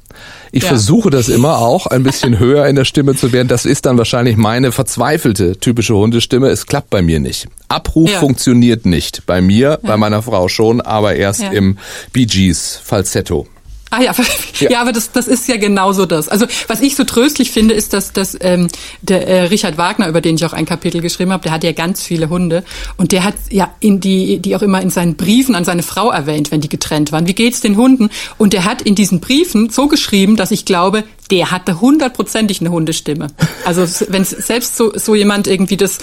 [0.50, 0.68] Ich ja.
[0.68, 3.48] versuche das immer auch, ein bisschen höher in der Stimme zu werden.
[3.48, 6.48] Das ist dann wahrscheinlich meine verzweifelte typische Hundestimme.
[6.48, 7.48] Es klappt bei mir nicht.
[7.68, 8.18] Abruf ja.
[8.18, 9.24] funktioniert nicht.
[9.26, 9.78] Bei mir, ja.
[9.82, 11.78] bei meiner Frau schon, aber erst im
[12.12, 13.46] Bee Gees Falsetto.
[13.92, 14.14] Ah ja,
[14.60, 14.70] ja.
[14.70, 16.30] ja, aber das, das ist ja genauso das.
[16.30, 18.68] Also was ich so tröstlich finde, ist, dass, dass ähm,
[19.02, 21.72] der äh, Richard Wagner, über den ich auch ein Kapitel geschrieben habe, der hat ja
[21.72, 22.64] ganz viele Hunde
[22.96, 26.10] und der hat ja in die, die auch immer in seinen Briefen an seine Frau
[26.10, 27.26] erwähnt, wenn die getrennt waren.
[27.26, 28.08] Wie geht's den Hunden?
[28.38, 32.70] Und der hat in diesen Briefen so geschrieben, dass ich glaube, der hatte hundertprozentig eine
[32.70, 33.26] Hundestimme.
[33.66, 35.98] Also wenn selbst so, so jemand irgendwie das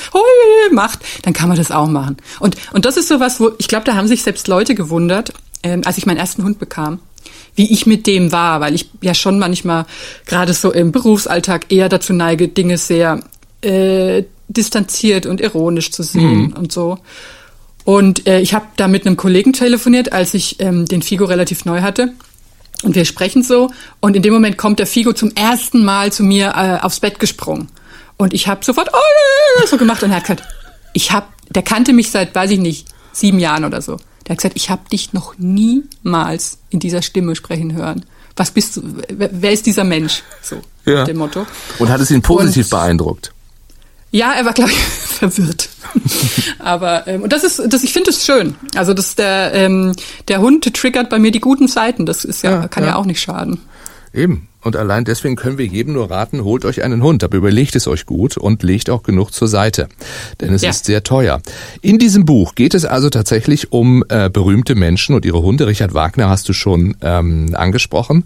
[0.72, 2.18] macht, dann kann man das auch machen.
[2.40, 5.34] Und, und das ist so was, wo ich glaube, da haben sich selbst Leute gewundert,
[5.64, 7.00] ähm, als ich meinen ersten Hund bekam
[7.56, 9.86] wie ich mit dem war, weil ich ja schon manchmal
[10.26, 13.22] gerade so im Berufsalltag eher dazu neige, Dinge sehr
[13.62, 16.54] äh, distanziert und ironisch zu sehen mhm.
[16.54, 16.98] und so.
[17.86, 21.66] Und äh, ich habe da mit einem Kollegen telefoniert, als ich ähm, den Figo relativ
[21.66, 22.14] neu hatte.
[22.84, 23.72] Und wir sprechen so.
[24.00, 27.20] Und in dem Moment kommt der Figo zum ersten Mal zu mir äh, aufs Bett
[27.20, 27.68] gesprungen.
[28.18, 30.44] Und ich habe sofort oh, so gemacht und er hat gesagt,
[30.94, 33.98] ich hab, der kannte mich seit, weiß ich nicht, sieben Jahren oder so.
[34.30, 38.06] Der hat gesagt, ich habe dich noch niemals in dieser Stimme sprechen hören.
[38.36, 38.84] Was bist du?
[39.10, 40.22] Wer ist dieser Mensch?
[40.44, 41.00] So ja.
[41.00, 41.48] mit dem Motto.
[41.80, 43.34] Und hat es ihn positiv und, beeindruckt?
[44.12, 45.70] Ja, er war glaube ich verwirrt.
[46.60, 48.56] Aber ähm, und das ist, das ich finde es schön.
[48.76, 49.96] Also das der ähm,
[50.28, 52.06] der Hund triggert bei mir die guten Seiten.
[52.06, 52.92] Das ist ja, ja kann ja.
[52.92, 53.60] ja auch nicht schaden.
[54.14, 54.48] Eben.
[54.62, 57.88] Und allein deswegen können wir jedem nur raten, holt euch einen Hund, aber überlegt es
[57.88, 59.88] euch gut und legt auch genug zur Seite.
[60.42, 60.70] Denn es ja.
[60.70, 61.42] ist sehr teuer.
[61.82, 65.68] In diesem Buch geht es also tatsächlich um äh, berühmte Menschen und ihre Hunde.
[65.68, 68.26] Richard Wagner hast du schon ähm, angesprochen.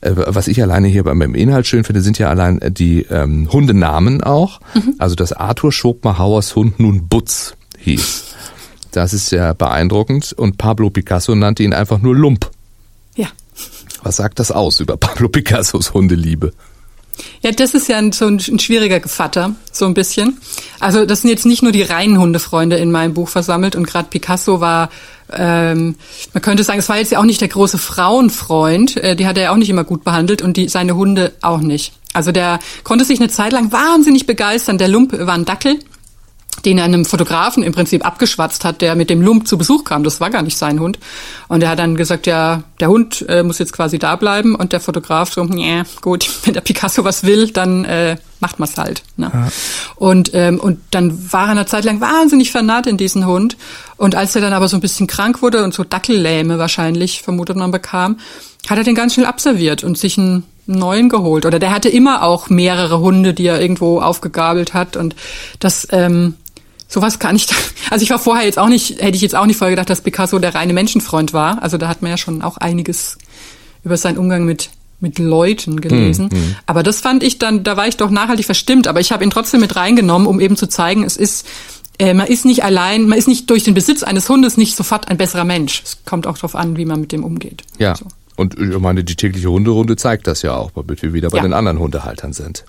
[0.00, 4.22] Äh, was ich alleine hier beim Inhalt schön finde, sind ja allein die ähm, Hundenamen
[4.22, 4.60] auch.
[4.74, 4.94] Mhm.
[4.98, 8.24] Also dass Arthur Schopenhauers Hund nun Butz hieß.
[8.92, 10.32] Das ist sehr beeindruckend.
[10.32, 12.50] Und Pablo Picasso nannte ihn einfach nur Lump.
[14.02, 16.52] Was sagt das aus über Pablo Picassos Hundeliebe?
[17.42, 20.38] Ja, das ist ja ein, so ein, ein, schwieriger Gevatter, so ein bisschen.
[20.80, 24.08] Also das sind jetzt nicht nur die reinen Hundefreunde in meinem Buch versammelt und gerade
[24.08, 24.90] Picasso war,
[25.30, 25.96] ähm,
[26.32, 29.36] man könnte sagen, es war jetzt ja auch nicht der große Frauenfreund, äh, die hat
[29.36, 31.92] er ja auch nicht immer gut behandelt und die, seine Hunde auch nicht.
[32.12, 34.78] Also der konnte sich eine Zeit lang wahnsinnig begeistern.
[34.78, 35.78] Der Lump war ein Dackel
[36.64, 40.04] den er einem Fotografen im Prinzip abgeschwatzt hat, der mit dem Lump zu Besuch kam.
[40.04, 40.98] Das war gar nicht sein Hund.
[41.48, 44.54] Und er hat dann gesagt, ja, der Hund äh, muss jetzt quasi da bleiben.
[44.54, 48.76] Und der Fotograf so, ja, gut, wenn der Picasso was will, dann äh, macht man's
[48.76, 49.02] halt.
[49.16, 49.30] Ne?
[49.32, 49.48] Ja.
[49.96, 53.56] Und, ähm, und dann war er eine Zeit lang wahnsinnig vernarrt in diesen Hund.
[53.96, 57.56] Und als er dann aber so ein bisschen krank wurde und so Dackellähme wahrscheinlich, vermutet
[57.56, 58.18] man, bekam,
[58.68, 61.44] hat er den ganz schnell abserviert und sich einen neuen geholt.
[61.44, 64.96] Oder der hatte immer auch mehrere Hunde, die er irgendwo aufgegabelt hat.
[64.96, 65.16] Und
[65.58, 65.88] das...
[65.90, 66.34] Ähm,
[66.92, 67.54] sowas kann ich da,
[67.90, 70.00] also ich war vorher jetzt auch nicht, hätte ich jetzt auch nicht vorher gedacht, dass
[70.02, 71.62] Picasso der reine Menschenfreund war.
[71.62, 73.18] Also da hat man ja schon auch einiges
[73.84, 74.70] über seinen Umgang mit
[75.00, 76.28] mit Leuten gelesen.
[76.32, 76.54] Mhm.
[76.64, 78.86] Aber das fand ich dann, da war ich doch nachhaltig verstimmt.
[78.86, 81.44] Aber ich habe ihn trotzdem mit reingenommen, um eben zu zeigen, es ist,
[81.98, 85.08] äh, man ist nicht allein, man ist nicht durch den Besitz eines Hundes nicht sofort
[85.08, 85.82] ein besserer Mensch.
[85.84, 87.64] Es kommt auch darauf an, wie man mit dem umgeht.
[87.78, 87.96] Ja.
[87.96, 88.06] So.
[88.36, 91.42] Und ich meine, die tägliche Hunderunde zeigt das ja auch, womit wir wieder bei Ja.
[91.42, 92.64] den anderen Hundehaltern sind.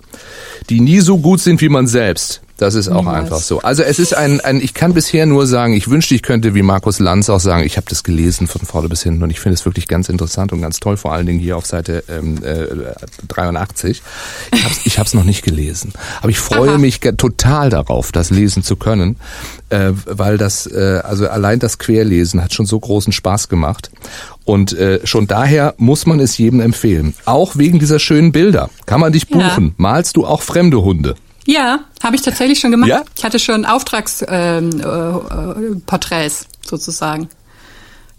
[0.70, 2.40] Die nie so gut sind wie man selbst.
[2.56, 3.24] Das ist auch Niemals.
[3.24, 3.60] einfach so.
[3.62, 6.62] Also es ist ein, ein, ich kann bisher nur sagen, ich wünschte, ich könnte wie
[6.62, 9.54] Markus Lanz auch sagen, ich habe das gelesen von vorne bis hinten und ich finde
[9.54, 12.66] es wirklich ganz interessant und ganz toll, vor allen Dingen hier auf Seite ähm, äh,
[13.26, 14.02] 83.
[14.52, 16.78] Ich habe ich hab's noch nicht gelesen, aber ich freue Aha.
[16.78, 19.16] mich total darauf, das lesen zu können,
[19.70, 23.90] äh, weil das, äh, also allein das Querlesen hat schon so großen Spaß gemacht.
[24.44, 27.14] Und äh, schon daher muss man es jedem empfehlen.
[27.24, 28.68] Auch wegen dieser schönen Bilder.
[28.84, 29.38] Kann man dich Ja.
[29.38, 29.74] buchen?
[29.78, 31.14] Malst du auch fremde Hunde?
[31.46, 32.88] Ja, habe ich tatsächlich schon gemacht.
[32.88, 33.02] Ja?
[33.16, 35.80] Ich hatte schon Auftragsporträts ähm,
[36.10, 36.30] äh, äh,
[36.66, 37.28] sozusagen.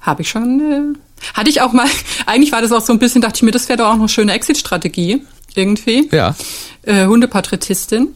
[0.02, 0.96] Habe ich schon.
[0.96, 1.88] Äh, hatte ich auch mal.
[2.26, 3.22] Eigentlich war das auch so ein bisschen.
[3.22, 5.24] Dachte ich mir, das wäre doch auch eine schöne Exit-Strategie
[5.58, 6.10] irgendwie.
[6.12, 6.36] Ja.
[6.84, 8.16] Äh, Hundeporträtistin.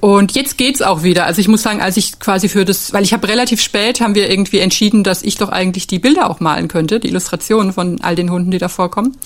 [0.00, 1.24] Und jetzt geht's auch wieder.
[1.24, 4.14] Also ich muss sagen, als ich quasi für das, weil ich habe relativ spät haben
[4.14, 8.00] wir irgendwie entschieden, dass ich doch eigentlich die Bilder auch malen könnte, die Illustrationen von
[8.02, 9.16] all den Hunden, die da vorkommen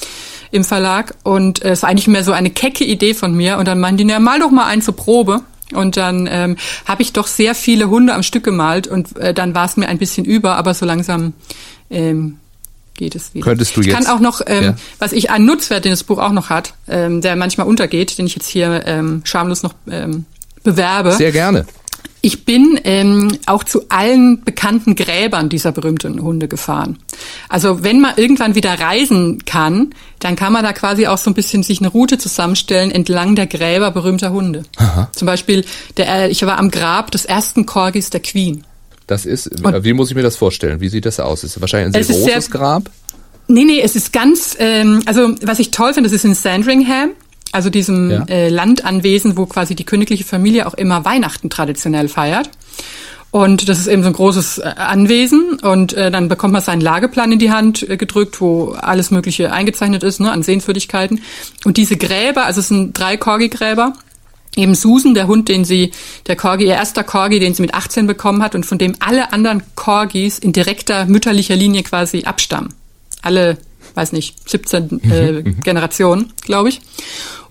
[0.50, 1.16] im Verlag.
[1.24, 3.58] Und äh, es war eigentlich mehr so eine kecke Idee von mir.
[3.58, 5.42] Und dann meinten die, na, mal doch mal einen zur Probe.
[5.72, 6.56] Und dann ähm,
[6.86, 9.88] habe ich doch sehr viele Hunde am Stück gemalt und äh, dann war es mir
[9.88, 11.32] ein bisschen über, aber so langsam
[11.90, 12.38] ähm,
[12.96, 13.44] geht es wieder.
[13.44, 14.76] Könntest du ich kann jetzt- auch noch, ähm, Ja.
[14.98, 18.26] was ich einen Nutzwert, den das Buch auch noch hat, ähm, der manchmal untergeht, den
[18.26, 20.24] ich jetzt hier ähm, schamlos noch ähm,
[20.62, 21.12] bewerbe.
[21.12, 21.66] Sehr gerne.
[22.20, 26.98] Ich bin ähm, auch zu allen bekannten Gräbern dieser berühmten Hunde gefahren.
[27.50, 29.90] Also wenn man irgendwann wieder reisen kann,
[30.20, 33.46] dann kann man da quasi auch so ein bisschen sich eine Route zusammenstellen entlang der
[33.46, 34.62] Gräber berühmter Hunde.
[35.12, 35.66] Zum Beispiel,
[35.98, 38.64] der, äh, ich war am Grab des ersten Corgis der Queen.
[39.06, 39.50] Das ist,
[39.82, 40.80] wie muss ich mir das vorstellen?
[40.80, 41.44] Wie sieht das aus?
[41.44, 42.90] Ist wahrscheinlich ein sehr großes sehr- Grab?
[43.46, 47.10] Nee, nee, es ist ganz, ähm, also was ich toll finde, das ist in Sandringham,
[47.52, 48.24] also diesem Ja.
[48.28, 52.48] äh, Landanwesen, wo quasi die königliche Familie auch immer Weihnachten traditionell feiert.
[53.30, 56.80] Und das ist eben so ein großes äh, Anwesen und äh, dann bekommt man seinen
[56.80, 61.20] Lageplan in die Hand äh, gedrückt, wo alles Mögliche eingezeichnet ist, ne, an Sehenswürdigkeiten.
[61.64, 63.92] Und diese Gräber, also es sind drei Corgi-Gräber,
[64.56, 65.92] eben Susan, der Hund, den sie,
[66.26, 69.32] der Corgi, ihr erster Corgi, den sie mit 18 bekommen hat und von dem alle
[69.32, 72.72] anderen Corgis in direkter mütterlicher Linie quasi abstammen.
[73.22, 73.58] Alle,
[73.94, 76.80] weiß nicht, 17 äh, Generationen, glaube ich.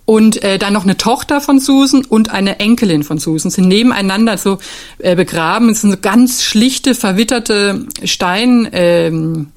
[0.05, 4.37] Und äh, dann noch eine Tochter von Susan und eine Enkelin von Susan sind nebeneinander
[4.37, 4.59] so
[4.99, 5.69] äh, begraben.
[5.69, 9.47] Es sind so ganz schlichte, verwitterte Stein, ähm,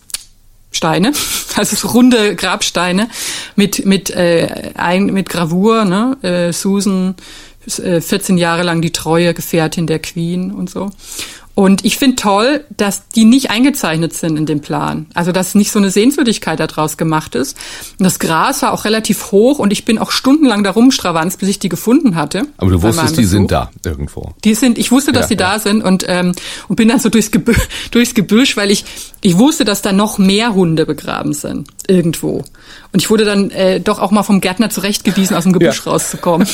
[0.77, 1.13] Steine,
[1.57, 3.09] also so runde Grabsteine
[3.57, 6.17] mit mit äh, ein, mit Gravur, ne?
[6.23, 7.15] Äh, Susan
[7.79, 10.91] äh, 14 Jahre lang die treue Gefährtin der Queen und so.
[11.57, 15.07] Und ich finde toll, dass die nicht eingezeichnet sind in dem Plan.
[15.15, 17.57] Also dass nicht so eine Sehenswürdigkeit daraus gemacht ist.
[17.99, 21.49] Und das Gras war auch relativ hoch und ich bin auch stundenlang da rumstravanzt, bis
[21.49, 22.47] ich die gefunden hatte.
[22.59, 24.35] Aber du wusstest, die sind da irgendwo.
[24.45, 25.53] Die sind, ich wusste, dass Ja, die ja.
[25.55, 26.33] da sind und ähm,
[26.69, 27.57] und bin dann so durchs Gebüsch,
[27.91, 28.85] durchs Gebüsch, weil ich
[29.23, 32.45] ich wusste, dass da noch mehr Hunde begraben sind irgendwo.
[32.93, 35.93] Und ich wurde dann äh, doch auch mal vom Gärtner zurechtgewiesen, aus dem Gebüsch Ja.
[35.93, 36.47] rauszukommen.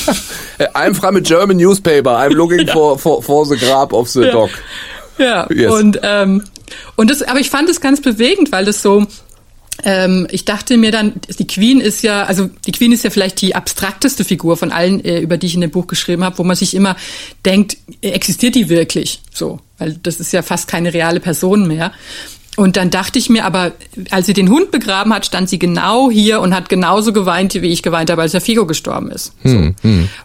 [0.73, 2.11] I'm from a German newspaper.
[2.17, 4.49] I'm looking for, for, for the grab of the dog.
[5.17, 5.47] Ja.
[5.53, 5.71] Yes.
[5.71, 6.43] Und ähm,
[6.95, 9.05] und das, aber ich fand es ganz bewegend, weil das so
[9.83, 13.41] ähm, ich dachte mir dann, die Queen ist ja, also die Queen ist ja vielleicht
[13.41, 16.43] die abstrakteste Figur von allen, äh, über die ich in dem Buch geschrieben habe, wo
[16.43, 16.95] man sich immer
[17.45, 19.21] denkt, existiert die wirklich?
[19.33, 21.91] So, weil das ist ja fast keine reale Person mehr.
[22.55, 23.71] Und dann dachte ich mir aber,
[24.11, 27.67] als sie den Hund begraben hat, stand sie genau hier und hat genauso geweint, wie
[27.67, 29.33] ich geweint habe, als der Figo gestorben ist.
[29.43, 29.71] So.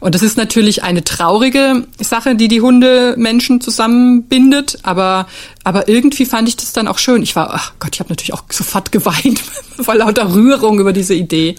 [0.00, 5.26] Und das ist natürlich eine traurige Sache, die die Hundemenschen zusammenbindet, aber,
[5.64, 7.22] aber irgendwie fand ich das dann auch schön.
[7.22, 9.40] Ich war, ach Gott, ich habe natürlich auch sofort geweint,
[9.80, 11.56] vor lauter Rührung über diese Idee,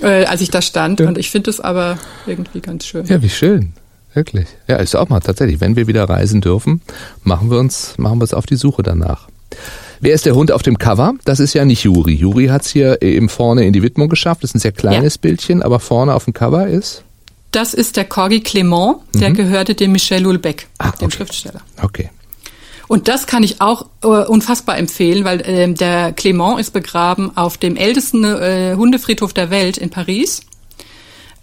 [0.00, 1.02] äh, als ich da stand.
[1.02, 3.04] Und ich finde das aber irgendwie ganz schön.
[3.06, 3.74] Ja, wie schön.
[4.14, 4.48] Wirklich.
[4.66, 5.60] Ja, ist auch mal tatsächlich.
[5.60, 6.80] Wenn wir wieder reisen dürfen,
[7.22, 9.28] machen wir uns, machen wir uns auf die Suche danach.
[10.00, 11.14] Wer ist der Hund auf dem Cover?
[11.24, 12.14] Das ist ja nicht Juri.
[12.14, 14.42] Juri hat's hier eben vorne in die Widmung geschafft.
[14.42, 15.20] Das ist ein sehr kleines Ja.
[15.22, 17.02] Bildchen, aber vorne auf dem Cover ist.
[17.50, 20.68] Das ist der Corgi Clément, der gehörte dem Michel Houellebecq, Mhm.
[20.78, 21.16] Ah, dem okay.
[21.16, 21.60] Schriftsteller.
[21.82, 22.10] Okay.
[22.88, 27.56] Und das kann ich auch äh, unfassbar empfehlen, weil ähm, der Clément ist begraben auf
[27.58, 30.40] dem ältesten äh, Hundefriedhof der Welt in Paris.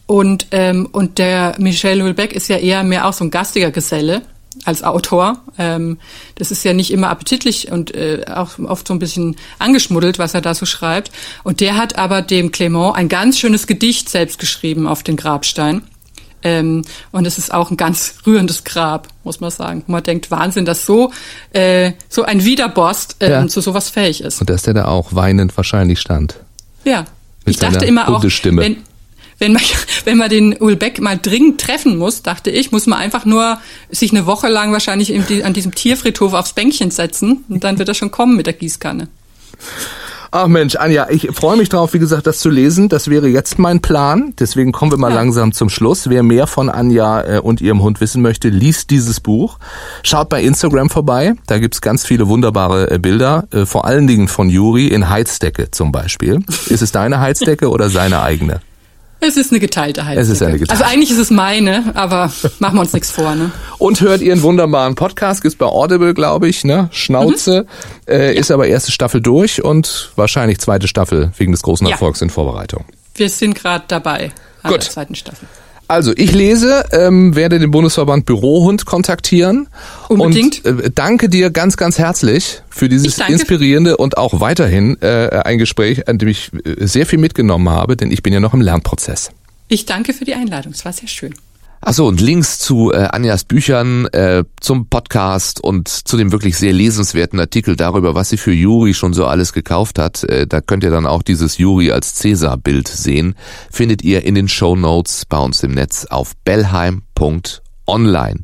[0.07, 4.21] Und, ähm, und der Michel Houellebecq ist ja eher mehr auch so ein gastiger Geselle
[4.65, 5.37] als Autor.
[5.57, 5.97] Ähm,
[6.35, 10.33] das ist ja nicht immer appetitlich und äh, auch oft so ein bisschen angeschmuddelt, was
[10.33, 11.11] er da so schreibt.
[11.43, 15.83] Und der hat aber dem Clément ein ganz schönes Gedicht selbst geschrieben auf den Grabstein.
[16.43, 19.83] Ähm, und es ist auch ein ganz rührendes Grab, muss man sagen.
[19.87, 21.11] Man denkt, Wahnsinn, dass so,
[21.53, 23.47] äh, so ein Widerborst ähm, Ja.
[23.47, 24.41] zu sowas fähig ist.
[24.41, 26.35] Und dass der da auch weinend wahrscheinlich stand.
[26.83, 27.05] Ja,
[27.45, 28.77] ich dachte immer auch, wenn,
[29.39, 29.61] wenn man,
[30.05, 33.59] wenn man den Ulbeck mal dringend treffen muss, dachte ich, muss man einfach nur
[33.89, 35.13] sich eine Woche lang wahrscheinlich
[35.43, 39.07] an diesem Tierfriedhof aufs Bänkchen setzen und dann wird er schon kommen mit der Gießkanne.
[40.37, 42.89] Ach Mensch, Anja, ich freue mich drauf, wie gesagt, das zu lesen.
[42.89, 44.33] Das wäre jetzt mein Plan.
[44.37, 45.15] Deswegen kommen wir mal ja.
[45.15, 46.09] langsam zum Schluss.
[46.09, 49.59] Wer mehr von Anja äh, und ihrem Hund wissen möchte, liest dieses Buch.
[50.03, 51.35] Schaut bei Instagram vorbei.
[51.47, 53.47] Da gibt's ganz viele wunderbare äh, Bilder.
[53.51, 56.43] Äh, vor allen Dingen von Juri in Heizdecke zum Beispiel.
[56.67, 58.59] Ist es deine Heizdecke oder seine eigene?
[59.27, 60.21] Es ist eine geteilte Heizdecke.
[60.21, 60.71] Es ist eine geteilte.
[60.71, 63.51] Also eigentlich ist es meine, aber machen wir uns nichts vor, ne?
[63.79, 66.89] Und hört ihren wunderbaren Podcast, gibt's bei Audible, glaube ich, ne?
[66.91, 67.65] Schnauze.
[68.07, 68.13] Mhm.
[68.13, 68.39] Äh, ja.
[68.39, 72.25] Ist aber erste Staffel durch und wahrscheinlich zweite Staffel wegen des großen Erfolgs ja.
[72.25, 72.85] in Vorbereitung.
[73.15, 74.83] Wir sind gerade dabei an Gut.
[74.83, 75.47] der zweiten Staffel.
[75.87, 79.67] Also ich lese, ähm, werde den Bundesverband Bürohund kontaktieren.
[80.09, 80.65] Unbedingt.
[80.65, 85.57] Und äh, danke dir ganz, ganz herzlich für dieses inspirierende und auch weiterhin äh, ein
[85.57, 88.61] Gespräch, an dem ich äh, sehr viel mitgenommen habe, denn ich bin ja noch im
[88.61, 89.29] Lernprozess.
[89.67, 91.33] Ich danke für die Einladung, es war sehr schön.
[91.85, 96.73] Achso, und Links zu äh, Anjas Büchern, äh, zum Podcast und zu dem wirklich sehr
[96.73, 100.83] lesenswerten Artikel darüber, was sie für Juri schon so alles gekauft hat, äh, da könnt
[100.83, 103.35] ihr dann auch dieses Juri als Cäsar-Bild sehen,
[103.69, 108.39] findet ihr in den Show Notes bei uns im Netz auf bellheim.online.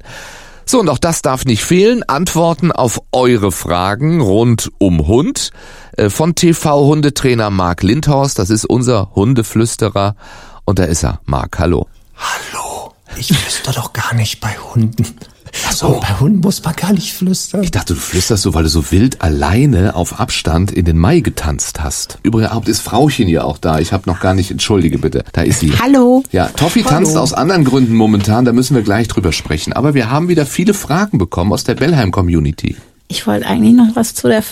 [0.67, 2.03] So, und auch das darf nicht fehlen.
[2.03, 5.49] Antworten auf eure Fragen rund um Hund
[5.97, 8.37] äh, von TV-Hundetrainer Marc Lindhorst.
[8.37, 10.15] Das ist unser Hundeflüsterer.
[10.63, 11.21] Und da ist er.
[11.25, 11.87] Marc, hallo.
[12.15, 12.80] Hallo.
[13.17, 15.05] Ich flüster doch gar nicht bei Hunden.
[15.67, 15.99] Ach so.
[15.99, 17.63] bei Hunden muss man gar nicht flüstern.
[17.63, 21.19] Ich dachte, du flüsterst so, weil du so wild alleine auf Abstand in den Mai
[21.19, 22.19] getanzt hast.
[22.23, 23.79] Übrigens ist Frauchen ja auch da.
[23.79, 25.23] Ich habe noch gar nicht, entschuldige bitte.
[25.33, 25.73] Da ist sie.
[25.79, 26.23] Hallo.
[26.31, 29.73] Ja, Toffi tanzt aus anderen Gründen momentan, da müssen wir gleich drüber sprechen.
[29.73, 32.77] Aber wir haben wieder viele Fragen bekommen aus der Bellheim-Community.
[33.07, 34.43] Ich wollte eigentlich noch was zu, der,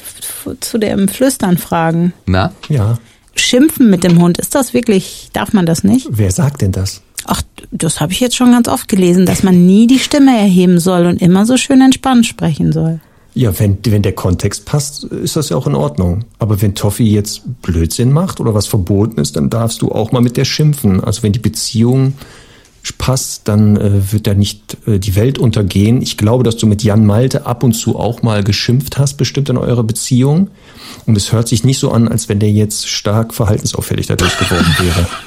[0.59, 2.13] zu dem Flüstern fragen.
[2.25, 2.51] Na?
[2.67, 2.97] Ja.
[3.35, 6.07] Schimpfen mit dem Hund, ist das wirklich, darf man das nicht?
[6.09, 7.01] Wer sagt denn das?
[7.25, 7.41] Ach,
[7.71, 11.05] das habe ich jetzt schon ganz oft gelesen, dass man nie die Stimme erheben soll
[11.05, 12.99] und immer so schön entspannt sprechen soll.
[13.35, 16.25] Ja, wenn, wenn der Kontext passt, ist das ja auch in Ordnung.
[16.39, 20.21] Aber wenn Toffi jetzt Blödsinn macht oder was verboten ist, dann darfst du auch mal
[20.21, 21.03] mit der schimpfen.
[21.03, 22.13] Also wenn die Beziehung
[22.97, 26.01] passt, dann äh, wird da nicht äh, die Welt untergehen.
[26.01, 29.49] Ich glaube, dass du mit Jan Malte ab und zu auch mal geschimpft hast, bestimmt
[29.49, 30.49] in eurer Beziehung.
[31.05, 34.75] Und es hört sich nicht so an, als wenn der jetzt stark verhaltensauffällig dadurch geworden
[34.79, 35.07] wäre.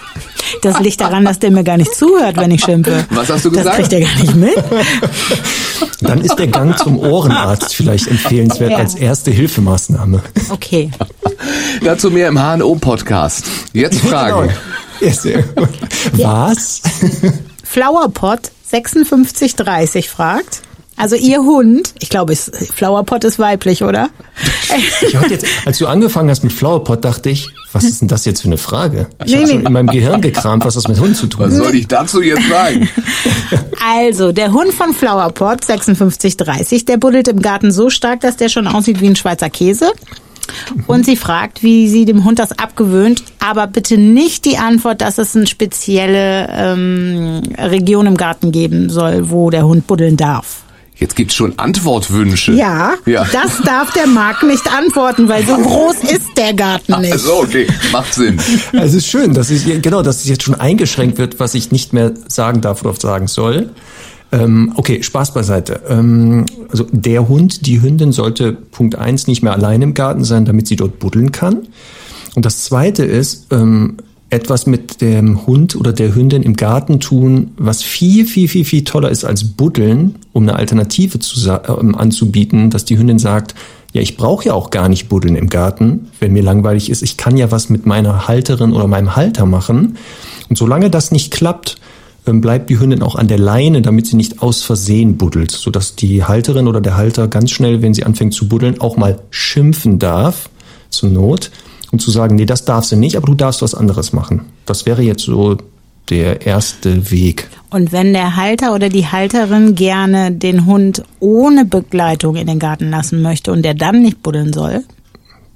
[0.63, 3.05] Das liegt daran, dass der mir gar nicht zuhört, wenn ich schimpfe.
[3.11, 3.69] Was hast du gesagt?
[3.69, 4.65] Das kriegt er gar nicht mit.
[6.01, 8.79] Dann ist der Gang zum Ohrenarzt vielleicht empfehlenswert ja.
[8.79, 10.23] als erste Hilfemaßnahme.
[10.51, 10.91] Okay.
[11.83, 13.47] Dazu mehr im HNO-Podcast.
[13.73, 14.51] Jetzt Fragen.
[15.01, 15.69] Genau.
[16.17, 16.83] Was?
[17.65, 20.63] Flowerpot 5630 fragt.
[21.03, 24.09] Also ihr Hund, ich glaube, Flowerpot ist weiblich, oder?
[25.05, 28.25] Ich hatte jetzt, als du angefangen hast mit Flowerpot, dachte ich, was ist denn das
[28.25, 29.09] jetzt für eine Frage?
[29.25, 31.51] Ich nee, habe schon in meinem Gehirn gekramt, was das mit Hund zu tun hat.
[31.51, 32.89] Was soll ich dazu jetzt sagen?
[33.85, 38.69] Also, der Hund von Flowerpot, 5630, der buddelt im Garten so stark, dass der schon
[38.69, 39.91] aussieht wie ein Schweizer Käse.
[40.87, 45.19] Und sie fragt, wie sie dem Hund das abgewöhnt, aber bitte nicht die Antwort, dass
[45.19, 50.63] es eine spezielle ähm, Region im Garten geben soll, wo der Hund buddeln darf.
[50.97, 52.53] Jetzt gibt's schon Antwortwünsche.
[52.53, 57.13] Ja, ja, das darf der Marc nicht antworten, weil so groß ist der Garten nicht.
[57.13, 58.39] Also okay, macht Sinn.
[58.73, 61.93] Es ist schön, dass es genau, dass es jetzt schon eingeschränkt wird, was ich nicht
[61.93, 63.71] mehr sagen darf oder sagen soll.
[64.33, 65.83] Ähm, okay, Spaß beiseite.
[65.89, 70.45] Ähm, also der Hund, die Hündin sollte Punkt eins nicht mehr allein im Garten sein,
[70.45, 71.69] damit sie dort buddeln kann.
[72.35, 73.99] Und das zweite ist, ähm,
[74.33, 78.83] etwas mit dem Hund oder der Hündin im Garten tun, was viel, viel, viel, viel
[78.83, 83.55] toller ist als Buddeln, um eine Alternative zu, äh, anzubieten, dass die Hündin sagt,
[83.93, 87.03] ja, ich brauche ja auch gar nicht buddeln im Garten, wenn mir langweilig ist.
[87.03, 89.99] Ich kann ja was mit meiner Halterin oder meinem Halter machen.
[90.49, 91.77] Und solange das nicht klappt,
[92.27, 95.95] ähm, bleibt die Hündin auch an der Leine, damit sie nicht aus Versehen buddelt, sodass
[95.95, 99.99] die Halterin oder der Halter ganz schnell, wenn sie anfängt zu buddeln, auch mal schimpfen
[99.99, 100.49] darf,
[100.89, 101.51] zur Not
[101.93, 104.47] und zu sagen, nee, das darfst du nicht, aber du darfst was anderes machen.
[104.67, 105.59] Das wäre jetzt so
[106.11, 107.49] der erste Weg.
[107.71, 112.91] Und wenn der Halter oder die Halterin gerne den Hund ohne Begleitung in den Garten
[112.91, 114.83] lassen möchte und der dann nicht buddeln soll?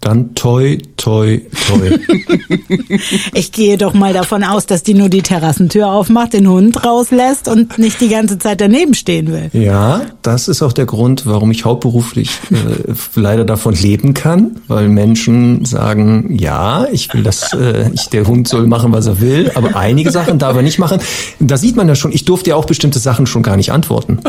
[0.06, 1.98] Dann toi, toi, toi.
[3.34, 7.48] ich gehe doch mal davon aus, dass die nur die Terrassentür aufmacht, den Hund rauslässt
[7.48, 9.50] und nicht die ganze Zeit daneben stehen will.
[9.52, 14.88] Ja, das ist auch der Grund, warum ich hauptberuflich äh, leider davon leben kann, weil
[14.88, 19.50] Menschen sagen, ja, ich will das, äh, ich, der Hund soll machen, was er will,
[19.56, 21.00] aber einige Sachen darf er nicht machen.
[21.40, 24.20] Da sieht man ja schon, ich durfte ja auch bestimmte Sachen schon gar nicht antworten.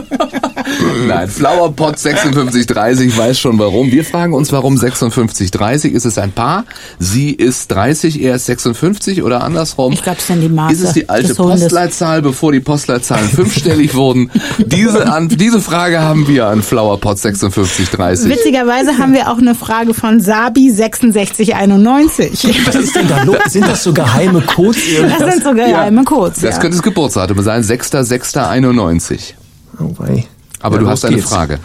[1.08, 3.92] Nein, Flowerpot 5630 weiß schon warum.
[3.92, 5.94] Wir fragen uns, warum 5630?
[5.94, 6.66] Ist es ein Paar?
[7.00, 9.94] Sie ist 30, er ist 56 oder andersrum?
[9.94, 11.36] Ich glaube, es sind die Maße Ist es die alte.
[11.36, 14.32] Postleitzahl, bevor die Postleitzahlen fünfstellig wurden?
[14.58, 18.30] Diese, an, diese Frage haben wir an Flowerpot 5630.
[18.30, 22.66] Witzigerweise haben wir auch eine Frage von Sabi 6691.
[22.66, 23.38] Was ist denn da los?
[23.50, 24.82] Sind das so geheime Codes?
[25.20, 26.42] Das sind so geheime Codes.
[26.42, 26.62] Das ja.
[26.62, 29.34] könnte das Geburtsdatum sein, 6.6.91.
[29.80, 30.26] Oh, wei.
[30.60, 31.30] Aber Ja, du hast eine geht's.
[31.30, 31.60] Frage.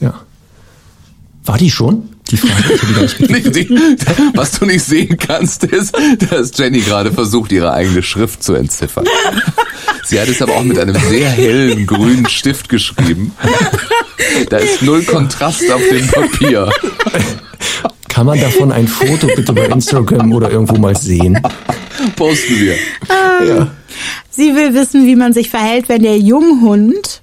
[0.00, 0.14] Ja.
[1.44, 2.08] War die schon?
[2.30, 2.74] Die Frage?
[2.74, 3.70] Ich gar nicht Nicht die,
[4.34, 5.96] was du nicht sehen kannst, ist,
[6.30, 9.06] dass Jenny gerade versucht, ihre eigene Schrift zu entziffern.
[10.04, 13.32] Sie hat es aber auch mit einem sehr hellen grünen Stift geschrieben.
[14.50, 16.70] Da ist null Kontrast auf dem Papier.
[18.08, 21.40] Kann man davon ein Foto bitte bei Instagram oder irgendwo mal sehen?
[22.16, 22.74] Posten wir.
[23.46, 23.68] Ja.
[24.30, 27.22] Sie will wissen, wie man sich verhält, wenn der Junghund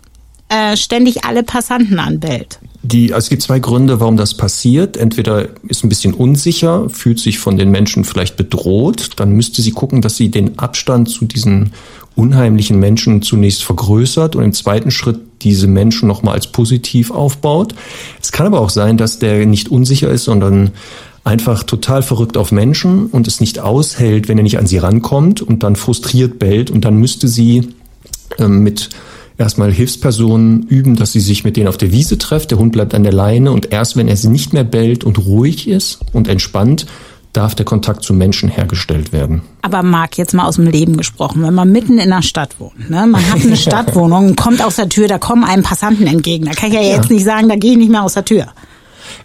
[0.49, 2.59] äh, ständig alle Passanten anbellt.
[2.83, 4.95] Die, also es gibt zwei Gründe, warum das passiert.
[4.95, 9.11] Entweder ist ein bisschen unsicher, fühlt sich von den Menschen vielleicht bedroht.
[9.15, 11.73] Dann müsste sie gucken, dass sie den Abstand zu diesen
[12.15, 17.73] unheimlichen Menschen zunächst vergrößert und im zweiten Schritt diese Menschen nochmal als positiv aufbaut.
[18.21, 20.71] Es kann aber auch sein, dass der nicht unsicher ist, sondern
[21.23, 25.41] einfach total verrückt auf Menschen und es nicht aushält, wenn er nicht an sie rankommt
[25.41, 27.69] und dann frustriert bellt und dann müsste sie
[28.37, 28.89] ähm, mit
[29.37, 32.51] erstmal Hilfspersonen üben, dass sie sich mit denen auf der Wiese trifft.
[32.51, 35.19] Der Hund bleibt an der Leine und erst wenn er sie nicht mehr bellt und
[35.25, 36.85] ruhig ist und entspannt,
[37.33, 39.41] darf der Kontakt zu Menschen hergestellt werden.
[39.61, 42.89] Aber Marc, jetzt mal aus dem Leben gesprochen, wenn man mitten in einer Stadt wohnt,
[42.89, 43.05] ne?
[43.07, 46.45] man hat eine Stadtwohnung kommt aus der Tür, da kommen einem Passanten entgegen.
[46.45, 48.47] Da kann ich ja jetzt nicht sagen, da gehe ich nicht mehr aus der Tür.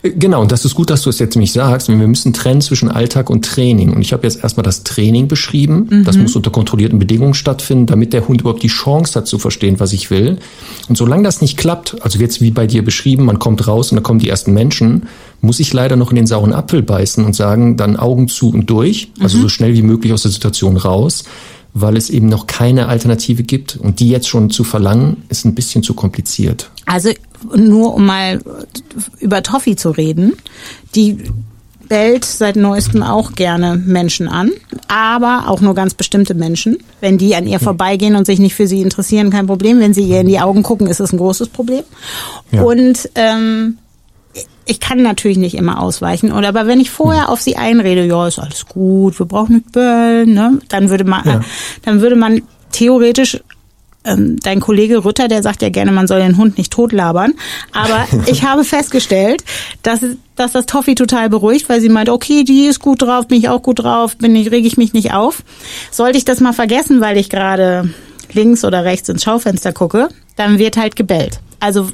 [0.02, 1.88] Genau, und das ist gut, dass du es jetzt nämlich sagst.
[1.88, 3.92] Wir müssen trennen zwischen Alltag und Training.
[3.92, 6.04] Und ich habe jetzt erstmal das Training beschrieben.
[6.04, 9.78] Das muss unter kontrollierten Bedingungen stattfinden, damit der Hund überhaupt die Chance hat zu verstehen,
[9.78, 10.38] was ich will.
[10.88, 13.96] Und solange das nicht klappt, also jetzt wie bei dir beschrieben, man kommt raus und
[13.96, 15.06] dann kommen die ersten Menschen,
[15.42, 18.68] muss ich leider noch in den sauren Apfel beißen und sagen, dann Augen zu und
[18.70, 21.24] durch, also so schnell wie möglich aus der Situation raus,
[21.74, 23.76] weil es eben noch keine Alternative gibt.
[23.76, 26.70] Und die jetzt schon zu verlangen, ist ein bisschen zu kompliziert.
[26.86, 27.10] Also
[27.56, 28.40] nur um mal
[29.18, 30.34] über Toffee zu reden,
[30.94, 31.18] die
[31.90, 34.52] bellt seit neuestem auch gerne Menschen an,
[34.86, 36.78] aber auch nur ganz bestimmte Menschen.
[37.00, 39.80] Wenn die an ihr vorbeigehen und sich nicht für sie interessieren, kein Problem.
[39.80, 41.82] Wenn sie ihr in die Augen gucken, ist es ein großes Problem.
[42.52, 42.62] Ja.
[42.62, 43.78] Und ähm,
[44.64, 48.28] ich kann natürlich nicht immer ausweichen, oder aber wenn ich vorher auf sie einrede, ja,
[48.28, 51.40] ist alles gut, wir brauchen nicht bellen, ne, dann würde man, Ja.
[51.82, 53.40] dann würde man theoretisch
[54.04, 57.34] ähm, dein Kollege Rütter, der sagt ja gerne, man soll den Hund nicht totlabern.
[57.72, 59.44] Aber ich habe festgestellt,
[59.82, 60.00] dass,
[60.36, 63.48] dass das Toffi total beruhigt, weil sie meint, okay, die ist gut drauf, bin ich
[63.48, 65.42] auch gut drauf, bin ich, reg ich mich nicht auf.
[65.90, 67.92] Sollte ich das mal vergessen, weil ich gerade
[68.32, 71.40] links oder rechts ins Schaufenster gucke, dann wird halt gebellt.
[71.58, 71.88] Also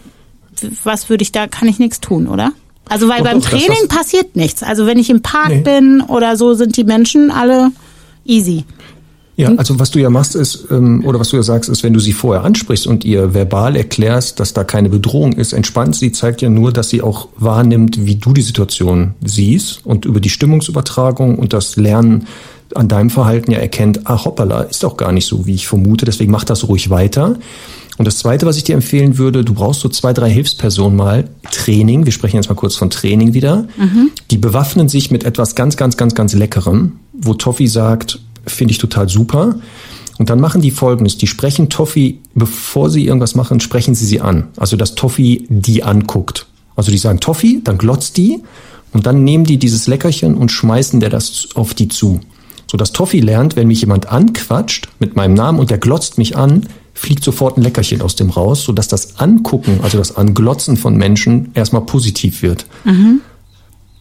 [0.84, 2.52] was würde ich da, kann ich nichts tun, oder?
[2.88, 4.62] Also weil Doch, beim doch, das, Training was- passiert nichts.
[4.62, 5.60] Also wenn ich im Park Nee.
[5.60, 7.70] bin oder so, sind die Menschen alle
[8.24, 8.64] easy.
[9.38, 11.92] Ja, also was du ja machst ist, ähm, oder was du ja sagst, ist, wenn
[11.92, 16.10] du sie vorher ansprichst und ihr verbal erklärst, dass da keine Bedrohung ist, entspannt sie,
[16.10, 20.30] zeigt ja nur, dass sie auch wahrnimmt, wie du die Situation siehst und über die
[20.30, 22.26] Stimmungsübertragung und das Lernen
[22.74, 26.06] an deinem Verhalten ja erkennt, ah hoppala, ist doch gar nicht so, wie ich vermute,
[26.06, 27.36] deswegen mach das ruhig weiter.
[27.98, 31.28] Und das Zweite, was ich dir empfehlen würde, du brauchst so zwei, drei Hilfspersonen mal,
[31.50, 33.66] Training, wir sprechen jetzt mal kurz von Training wieder,
[34.30, 38.78] die bewaffnen sich mit etwas ganz, ganz, ganz, ganz Leckerem, wo Toffi sagt, finde ich
[38.78, 39.56] total super.
[40.18, 44.20] Und dann machen die Folgendes, die sprechen Toffi, bevor sie irgendwas machen, sprechen sie sie
[44.20, 44.48] an.
[44.56, 46.46] Also, dass Toffi die anguckt.
[46.74, 48.42] Also, die sagen Toffi, dann glotzt die
[48.92, 52.20] und dann nehmen die dieses Leckerchen und schmeißen der das auf die zu.
[52.70, 56.36] So dass Toffi lernt, wenn mich jemand anquatscht mit meinem Namen und der glotzt mich
[56.36, 56.66] an,
[56.96, 61.50] fliegt sofort ein Leckerchen aus dem raus, sodass das Angucken, also das Anglotzen von Menschen
[61.54, 62.66] erstmal positiv wird.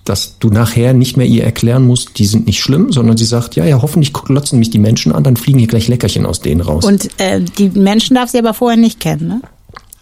[0.06, 3.56] Dass du nachher nicht mehr ihr erklären musst, die sind nicht schlimm, sondern sie sagt,
[3.56, 6.62] ja, ja, hoffentlich glotzen mich die Menschen an, dann fliegen hier gleich Leckerchen aus denen
[6.62, 6.86] raus.
[6.86, 9.42] Und äh, die Menschen darf sie aber vorher nicht kennen, ne?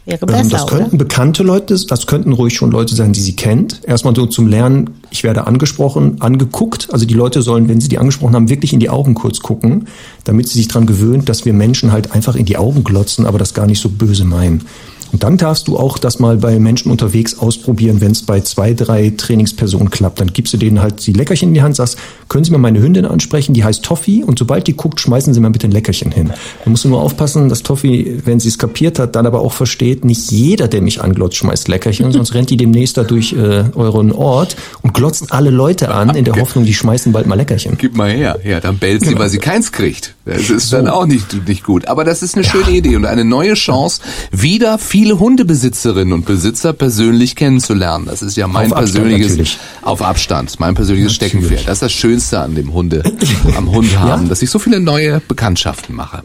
[0.06, 0.78] Wäre besser, das oder?
[0.78, 3.82] könnten bekannte Leute, das könnten ruhig schon Leute sein, die sie kennt.
[3.86, 6.89] Erstmal so zum Lernen, ich werde angesprochen, angeguckt.
[6.91, 9.88] Also die Leute sollen, wenn sie die angesprochen haben, wirklich in die Augen kurz gucken,
[10.26, 13.39] damit sie sich dran gewöhnt, dass wir Menschen halt einfach in die Augen glotzen, aber
[13.39, 14.66] das gar nicht so böse meinen.
[15.14, 18.74] Und dann darfst du auch das mal bei Menschen unterwegs ausprobieren, wenn es bei zwei,
[18.74, 20.20] drei Trainingspersonen klappt.
[20.20, 21.97] Dann gibst du denen halt die Leckerchen in die Hand, sagst,
[22.30, 25.39] können Sie mal meine Hündin ansprechen, die heißt Toffi und sobald die guckt, schmeißen Sie
[25.39, 26.32] mal bitte ein Leckerchen hin.
[26.64, 29.53] Da musst du nur aufpassen, dass Toffi, wenn sie es kapiert hat, dann aber auch
[29.53, 33.66] versteht, nicht jeder, der mich anglotzt, schmeißt Leckerchen, sonst rennt die demnächst da durch äh,
[33.76, 37.78] euren Ort und glotzen alle Leute an in der Hoffnung, die schmeißen bald mal Leckerchen.
[37.78, 38.39] Gib mal her.
[38.43, 39.20] Ja, dann bellt sie, Genau.
[39.22, 40.16] weil sie keins kriegt.
[40.26, 41.88] Das ist dann auch nicht, nicht gut.
[41.88, 44.01] Aber das ist eine schöne Idee und eine neue Chance,
[44.32, 48.06] wieder viele Hundebesitzerinnen und Besitzer persönlich kennenzulernen.
[48.06, 49.60] Das ist ja mein Auf Abstand persönliches, natürlich.
[49.82, 51.32] auf Abstand, mein persönliches Natürlich.
[51.34, 51.68] Steckenpferd.
[51.68, 53.04] Das ist das Schönste an dem Hunde,
[53.58, 56.24] am Hund haben, dass ich so viele neue Bekanntschaften mache.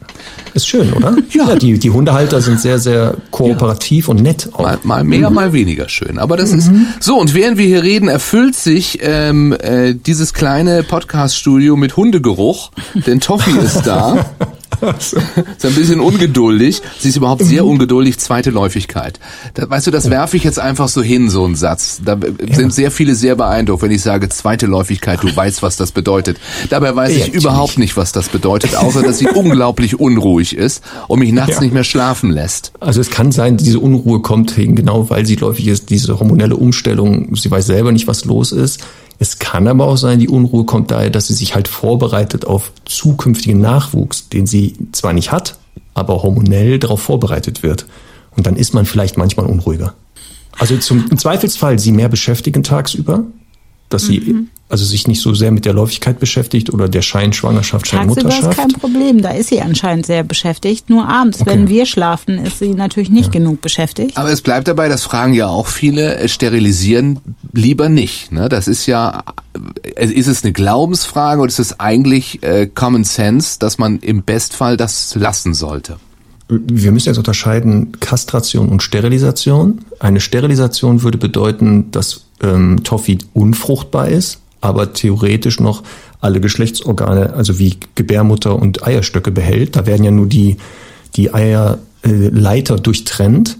[0.55, 1.17] Ist schön, oder?
[1.33, 1.57] Ja.
[1.57, 4.61] die, die Hundehalter sind sehr, sehr kooperativ und nett auch.
[4.61, 6.21] Mal, mal mehr, mal weniger schön.
[6.21, 6.71] Aber das ist
[7.01, 7.19] so.
[7.19, 12.71] Und während wir hier reden, erfüllt sich ähm, äh, dieses kleine Podcast-Studio mit Hundegeruch.
[12.95, 14.25] Denn Toffi ist da.
[14.83, 15.15] ist
[15.65, 16.83] ein bisschen ungeduldig.
[16.99, 18.19] Sie ist überhaupt sehr ungeduldig.
[18.19, 19.19] Zweite Läufigkeit.
[19.55, 22.01] Da, weißt du, das werfe ich jetzt einfach so hin, so ein Satz.
[22.05, 22.19] Da
[22.53, 25.23] sind sehr viele sehr beeindruckt, wenn ich sage zweite Läufigkeit.
[25.23, 26.39] Du weißt, was das bedeutet.
[26.71, 27.45] Dabei weiß ich Ja, natürlich.
[27.45, 31.61] überhaupt nicht, was das bedeutet, außer dass sie unglaublich unruhig ist und mich nachts Ja.
[31.63, 32.73] nicht mehr schlafen lässt.
[32.81, 36.57] Also es kann sein, diese Unruhe kommt wegen genau, weil sie läufig ist, diese hormonelle
[36.57, 38.81] Umstellung, sie weiß selber nicht, was los ist.
[39.19, 42.73] Es kann aber auch sein, die Unruhe kommt daher, dass sie sich halt vorbereitet auf
[42.85, 45.59] zukünftigen Nachwuchs, den sie zwar nicht hat,
[45.95, 47.87] aber hormonell darauf vorbereitet wird.
[48.37, 49.95] Und dann ist man vielleicht manchmal unruhiger.
[50.57, 53.25] Also zum, im Zweifelsfall sie mehr beschäftigen tagsüber,
[53.89, 58.13] dass sie also sich nicht so sehr mit der Läufigkeit beschäftigt oder der Scheinschwangerschaft, Tagsüber
[58.13, 58.59] ist Scheinmutterschaft.
[58.59, 60.91] kein Problem, da ist sie anscheinend sehr beschäftigt.
[60.91, 61.51] Nur abends, Okay.
[61.51, 64.19] wenn wir schlafen, ist sie natürlich nicht genug beschäftigt.
[64.19, 67.19] Aber es bleibt dabei, das fragen ja auch viele, äh, sterilisieren
[67.55, 68.31] lieber nicht.
[68.31, 68.51] Ne?
[68.51, 69.23] Das ist ja,
[69.97, 74.23] äh, ist es eine Glaubensfrage oder ist es eigentlich äh, Common Sense, dass man im
[74.23, 75.97] Bestfall das lassen sollte?
[76.49, 79.81] Wir müssen jetzt unterscheiden Kastration und Sterilisation.
[80.01, 85.83] Eine Sterilisation würde bedeuten, dass ähm, Toffi unfruchtbar ist, aber theoretisch noch
[86.21, 89.77] alle Geschlechtsorgane, also wie Gebärmutter und Eierstöcke behält.
[89.77, 90.57] Da werden ja nur die,
[91.17, 93.59] die Eierleiter äh, durchtrennt.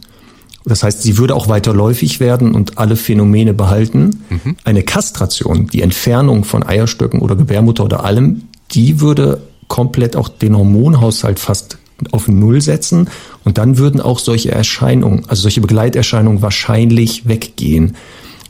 [0.65, 4.23] Das heißt, sie würde auch weiterläufig werden und alle Phänomene behalten.
[4.65, 10.57] Eine Kastration, die Entfernung von Eierstöcken oder Gebärmutter oder allem, die würde komplett auch den
[10.57, 11.79] Hormonhaushalt fast
[12.13, 13.09] auf Null setzen
[13.45, 17.97] und dann würden auch solche Erscheinungen, also solche Begleiterscheinungen wahrscheinlich weggehen.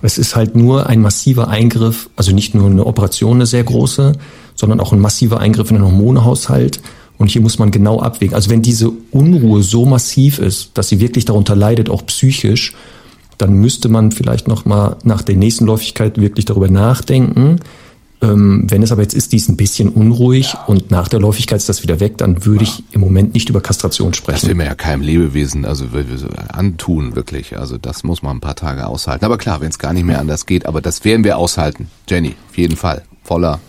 [0.03, 4.13] Es ist halt nur ein massiver Eingriff, also nicht nur eine Operation, eine sehr große,
[4.55, 6.81] sondern auch ein massiver Eingriff in den Hormonhaushalt.
[7.17, 8.35] Und hier muss man genau abwägen.
[8.35, 12.75] Also wenn diese Unruhe so massiv ist, dass sie wirklich darunter leidet, auch psychisch,
[13.39, 17.59] dann müsste man vielleicht noch mal nach der nächsten Läufigkeit wirklich darüber nachdenken.
[18.21, 21.59] Ähm, wenn es aber jetzt ist, die ist ein bisschen unruhig und nach der Läufigkeit
[21.59, 24.49] ist das wieder weg, dann würde ich im Moment nicht über Kastration Das sprechen.
[24.49, 25.85] will man ja keinem Lebewesen also
[26.49, 27.57] antun, wirklich.
[27.57, 29.25] Also das muss man ein paar Tage aushalten.
[29.25, 31.89] Aber klar, wenn es gar nicht mehr anders geht, aber das werden wir aushalten.
[32.09, 33.03] Jenny, auf jeden Fall.
[33.23, 33.61] Voller,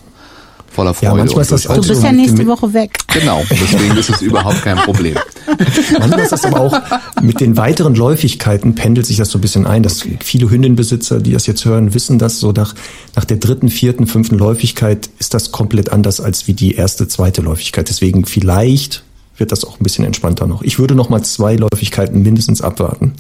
[0.72, 1.12] voller Freude.
[1.12, 1.64] Ja, manchmal ist das.
[1.64, 2.98] Du bist ja nächste Woche weg.
[3.14, 5.16] Genau, deswegen ist es überhaupt kein Problem.
[6.00, 6.80] Manchmal ist das aber auch
[7.22, 11.32] mit den weiteren Läufigkeiten pendelt sich das so ein bisschen ein, dass viele Hündinnenbesitzer, die
[11.32, 12.76] das jetzt hören, wissen das so nach,
[13.16, 17.42] nach der dritten, vierten, fünften Läufigkeit ist das komplett anders als wie die erste, zweite
[17.42, 17.90] Läufigkeit.
[17.90, 19.04] Deswegen vielleicht
[19.38, 20.62] wird das auch ein bisschen entspannter noch.
[20.62, 23.14] Ich würde noch mal zwei Läufigkeiten mindestens abwarten.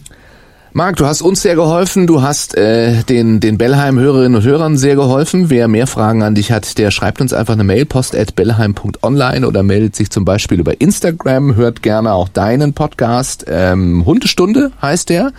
[0.72, 4.95] Marc, du hast uns sehr geholfen, du hast äh, den, den Bellheim-Hörerinnen und Hörern sehr
[4.95, 5.49] geholfen.
[5.49, 9.47] Wer mehr Fragen an dich hat, der schreibt uns einfach eine Mail, post at bellheim.online
[9.47, 13.45] oder meldet sich zum Beispiel über Instagram, hört gerne auch deinen Podcast.
[13.47, 15.32] Ähm, Hundestunde heißt der.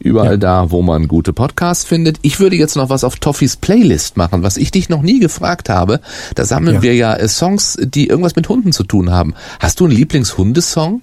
[0.00, 2.18] Überall da, wo man gute Podcasts findet.
[2.22, 5.68] Ich würde jetzt noch was auf Toffis Playlist machen, was ich dich noch nie gefragt
[5.68, 6.00] habe.
[6.34, 6.82] Da sammeln Ja.
[6.82, 9.34] wir ja äh, Songs, die irgendwas mit Hunden zu tun haben.
[9.60, 11.02] Hast du einen Lieblingshundesong?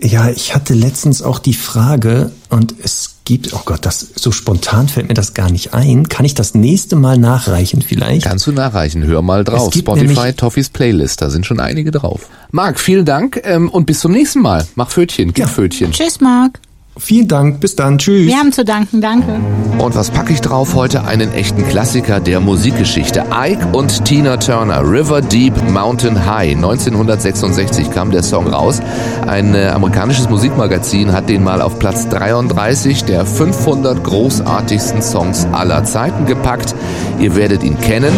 [0.00, 4.86] Ja, ich hatte letztens auch die Frage und es gibt, oh Gott, das so spontan
[4.88, 6.08] fällt mir das gar nicht ein.
[6.08, 8.26] Kann ich das nächste Mal nachreichen vielleicht?
[8.26, 9.68] Kannst du nachreichen, hör mal drauf.
[9.68, 12.28] Es gibt Spotify, nämlich- Toffees Playlist, da sind schon einige drauf.
[12.50, 14.66] Marc, vielen Dank ähm, und bis zum nächsten Mal.
[14.74, 15.48] Mach Pfötchen, gib Ja.
[15.48, 15.90] Pfötchen.
[15.92, 16.60] Tschüss, Marc.
[16.96, 18.28] Vielen Dank, bis dann, tschüss.
[18.28, 19.40] Wir haben zu danken, danke.
[19.78, 21.04] Und was packe ich drauf heute?
[21.04, 23.24] Einen echten Klassiker der Musikgeschichte.
[23.32, 26.54] Ike und Tina Turner, River Deep Mountain High.
[26.54, 28.80] 1966 kam der Song raus.
[29.26, 35.82] Ein äh, amerikanisches Musikmagazin hat den mal auf Platz 33 der 500 großartigsten Songs aller
[35.82, 36.76] Zeiten gepackt.
[37.18, 38.12] Ihr werdet ihn kennen.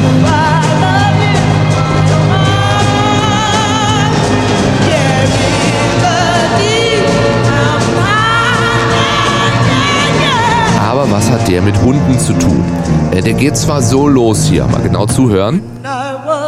[11.37, 12.65] Hat der mit Hunden zu tun?
[13.13, 15.61] Äh, Der geht zwar so los hier, mal genau zuhören.
[15.83, 16.47] Ever.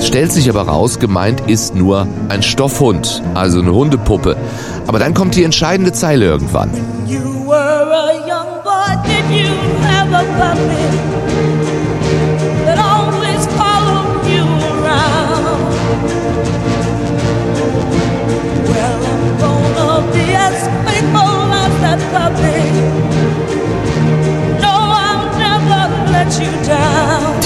[0.00, 4.36] Stellt sich aber raus, gemeint ist nur ein Stoffhund, also eine Hundepuppe.
[4.86, 6.70] Aber dann kommt die entscheidende Zeile irgendwann.
[7.06, 9.48] You were a young boy, did you
[9.86, 10.87] have a puppy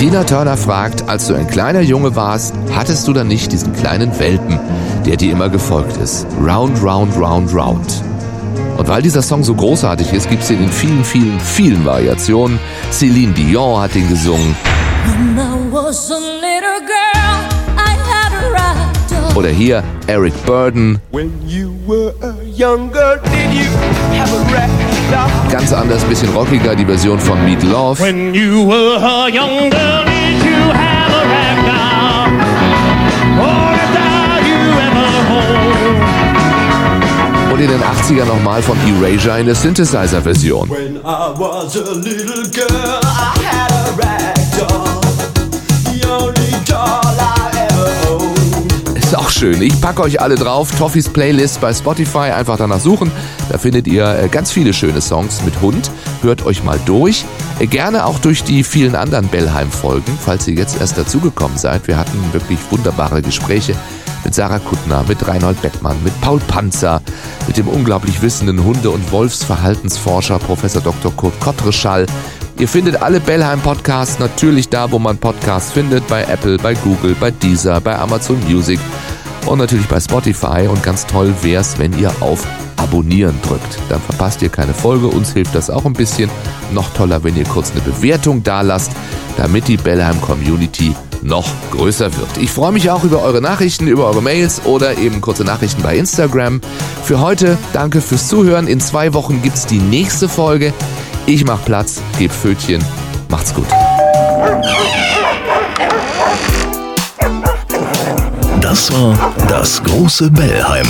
[0.03, 4.19] Tina Turner fragt, als du ein kleiner Junge warst, hattest du dann nicht diesen kleinen
[4.19, 4.59] Welpen,
[5.07, 6.27] der dir immer gefolgt ist?
[6.45, 8.03] Round, round, round, round.
[8.77, 12.59] Und weil dieser Song so großartig ist, gibt es ihn in vielen, vielen, vielen Variationen.
[12.91, 14.57] Celine Dion hat ihn gesungen.
[19.37, 21.01] Oder hier Eric Burden.
[25.51, 28.03] Ganz anders, bisschen rockiger, die Version von Meat Love.
[28.03, 32.33] When you were a young girl, did you have a ragdoll?
[33.39, 35.53] Or a doll you ever hold?
[37.53, 40.71] Und in den 80er nochmal von Erasure in der Synthesizer-Version.
[40.71, 44.92] When I was a little girl, I had a ragdoll.
[49.43, 49.61] Schön.
[49.61, 50.71] Ich packe euch alle drauf.
[50.79, 52.31] Toffees Playlist bei Spotify.
[52.31, 53.11] Einfach danach suchen.
[53.49, 55.91] Da findet ihr äh, ganz viele schöne Songs mit Hund.
[56.23, 57.25] Hört euch mal durch.
[57.59, 61.89] Äh, gerne auch durch die vielen anderen Bellheim-Folgen, falls ihr jetzt erst dazugekommen seid.
[61.89, 63.75] Wir hatten wirklich wunderbare Gespräche
[64.23, 67.03] mit Sarah Kuttner, mit Reinhold Beckmann, mit Paul Panzer,
[67.49, 71.13] mit dem unglaublich wissenden Hunde- und Wolfsverhaltensforscher Professor Dr.
[71.17, 72.07] Kurt Kottreschall.
[72.59, 77.17] Ihr findet alle Bellheim Podcasts natürlich da, wo man Podcasts findet, bei Apple, bei Google,
[77.19, 78.79] bei Deezer, bei Amazon Music
[79.47, 80.69] und natürlich bei Spotify.
[80.69, 83.79] Und ganz toll wäre es, wenn ihr auf Abonnieren drückt.
[83.89, 85.07] Dann verpasst ihr keine Folge.
[85.07, 86.31] Uns hilft das auch ein bisschen.
[86.73, 88.93] Noch toller, wenn ihr kurz eine Bewertung da lasst,
[89.37, 92.29] damit die Bellheim Community noch größer wird.
[92.41, 95.97] Ich freue mich auch über eure Nachrichten, über eure Mails oder eben kurze Nachrichten bei
[95.97, 96.61] Instagram.
[97.05, 98.67] Für heute danke fürs Zuhören.
[98.67, 100.75] In zwei Wochen gibt es die nächste Folge.
[101.27, 102.85] Ich mach Platz, geb Fötchen.
[103.29, 103.67] Macht's gut.
[108.73, 110.87] Das war das große Bellheim,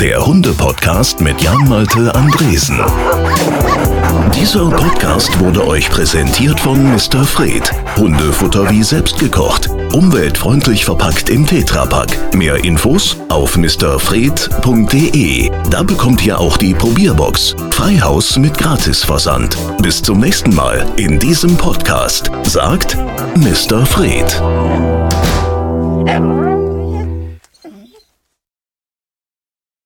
[0.00, 2.80] der Hunde-Podcast mit Jan-Malte Andresen.
[4.34, 7.26] Dieser Podcast wurde euch präsentiert von Mr.
[7.26, 7.70] Fred.
[7.98, 9.68] Hundefutter wie selbst gekocht.
[9.92, 12.34] Umweltfreundlich verpackt im Tetrapack.
[12.34, 15.50] Mehr Infos auf mrfred.de.
[15.68, 17.54] Da bekommt ihr auch die Probierbox.
[17.68, 19.58] Freihaus mit Gratisversand.
[19.82, 22.30] Bis zum nächsten Mal in diesem Podcast.
[22.44, 22.96] Sagt
[23.36, 23.84] Mr.
[23.84, 24.40] Fred.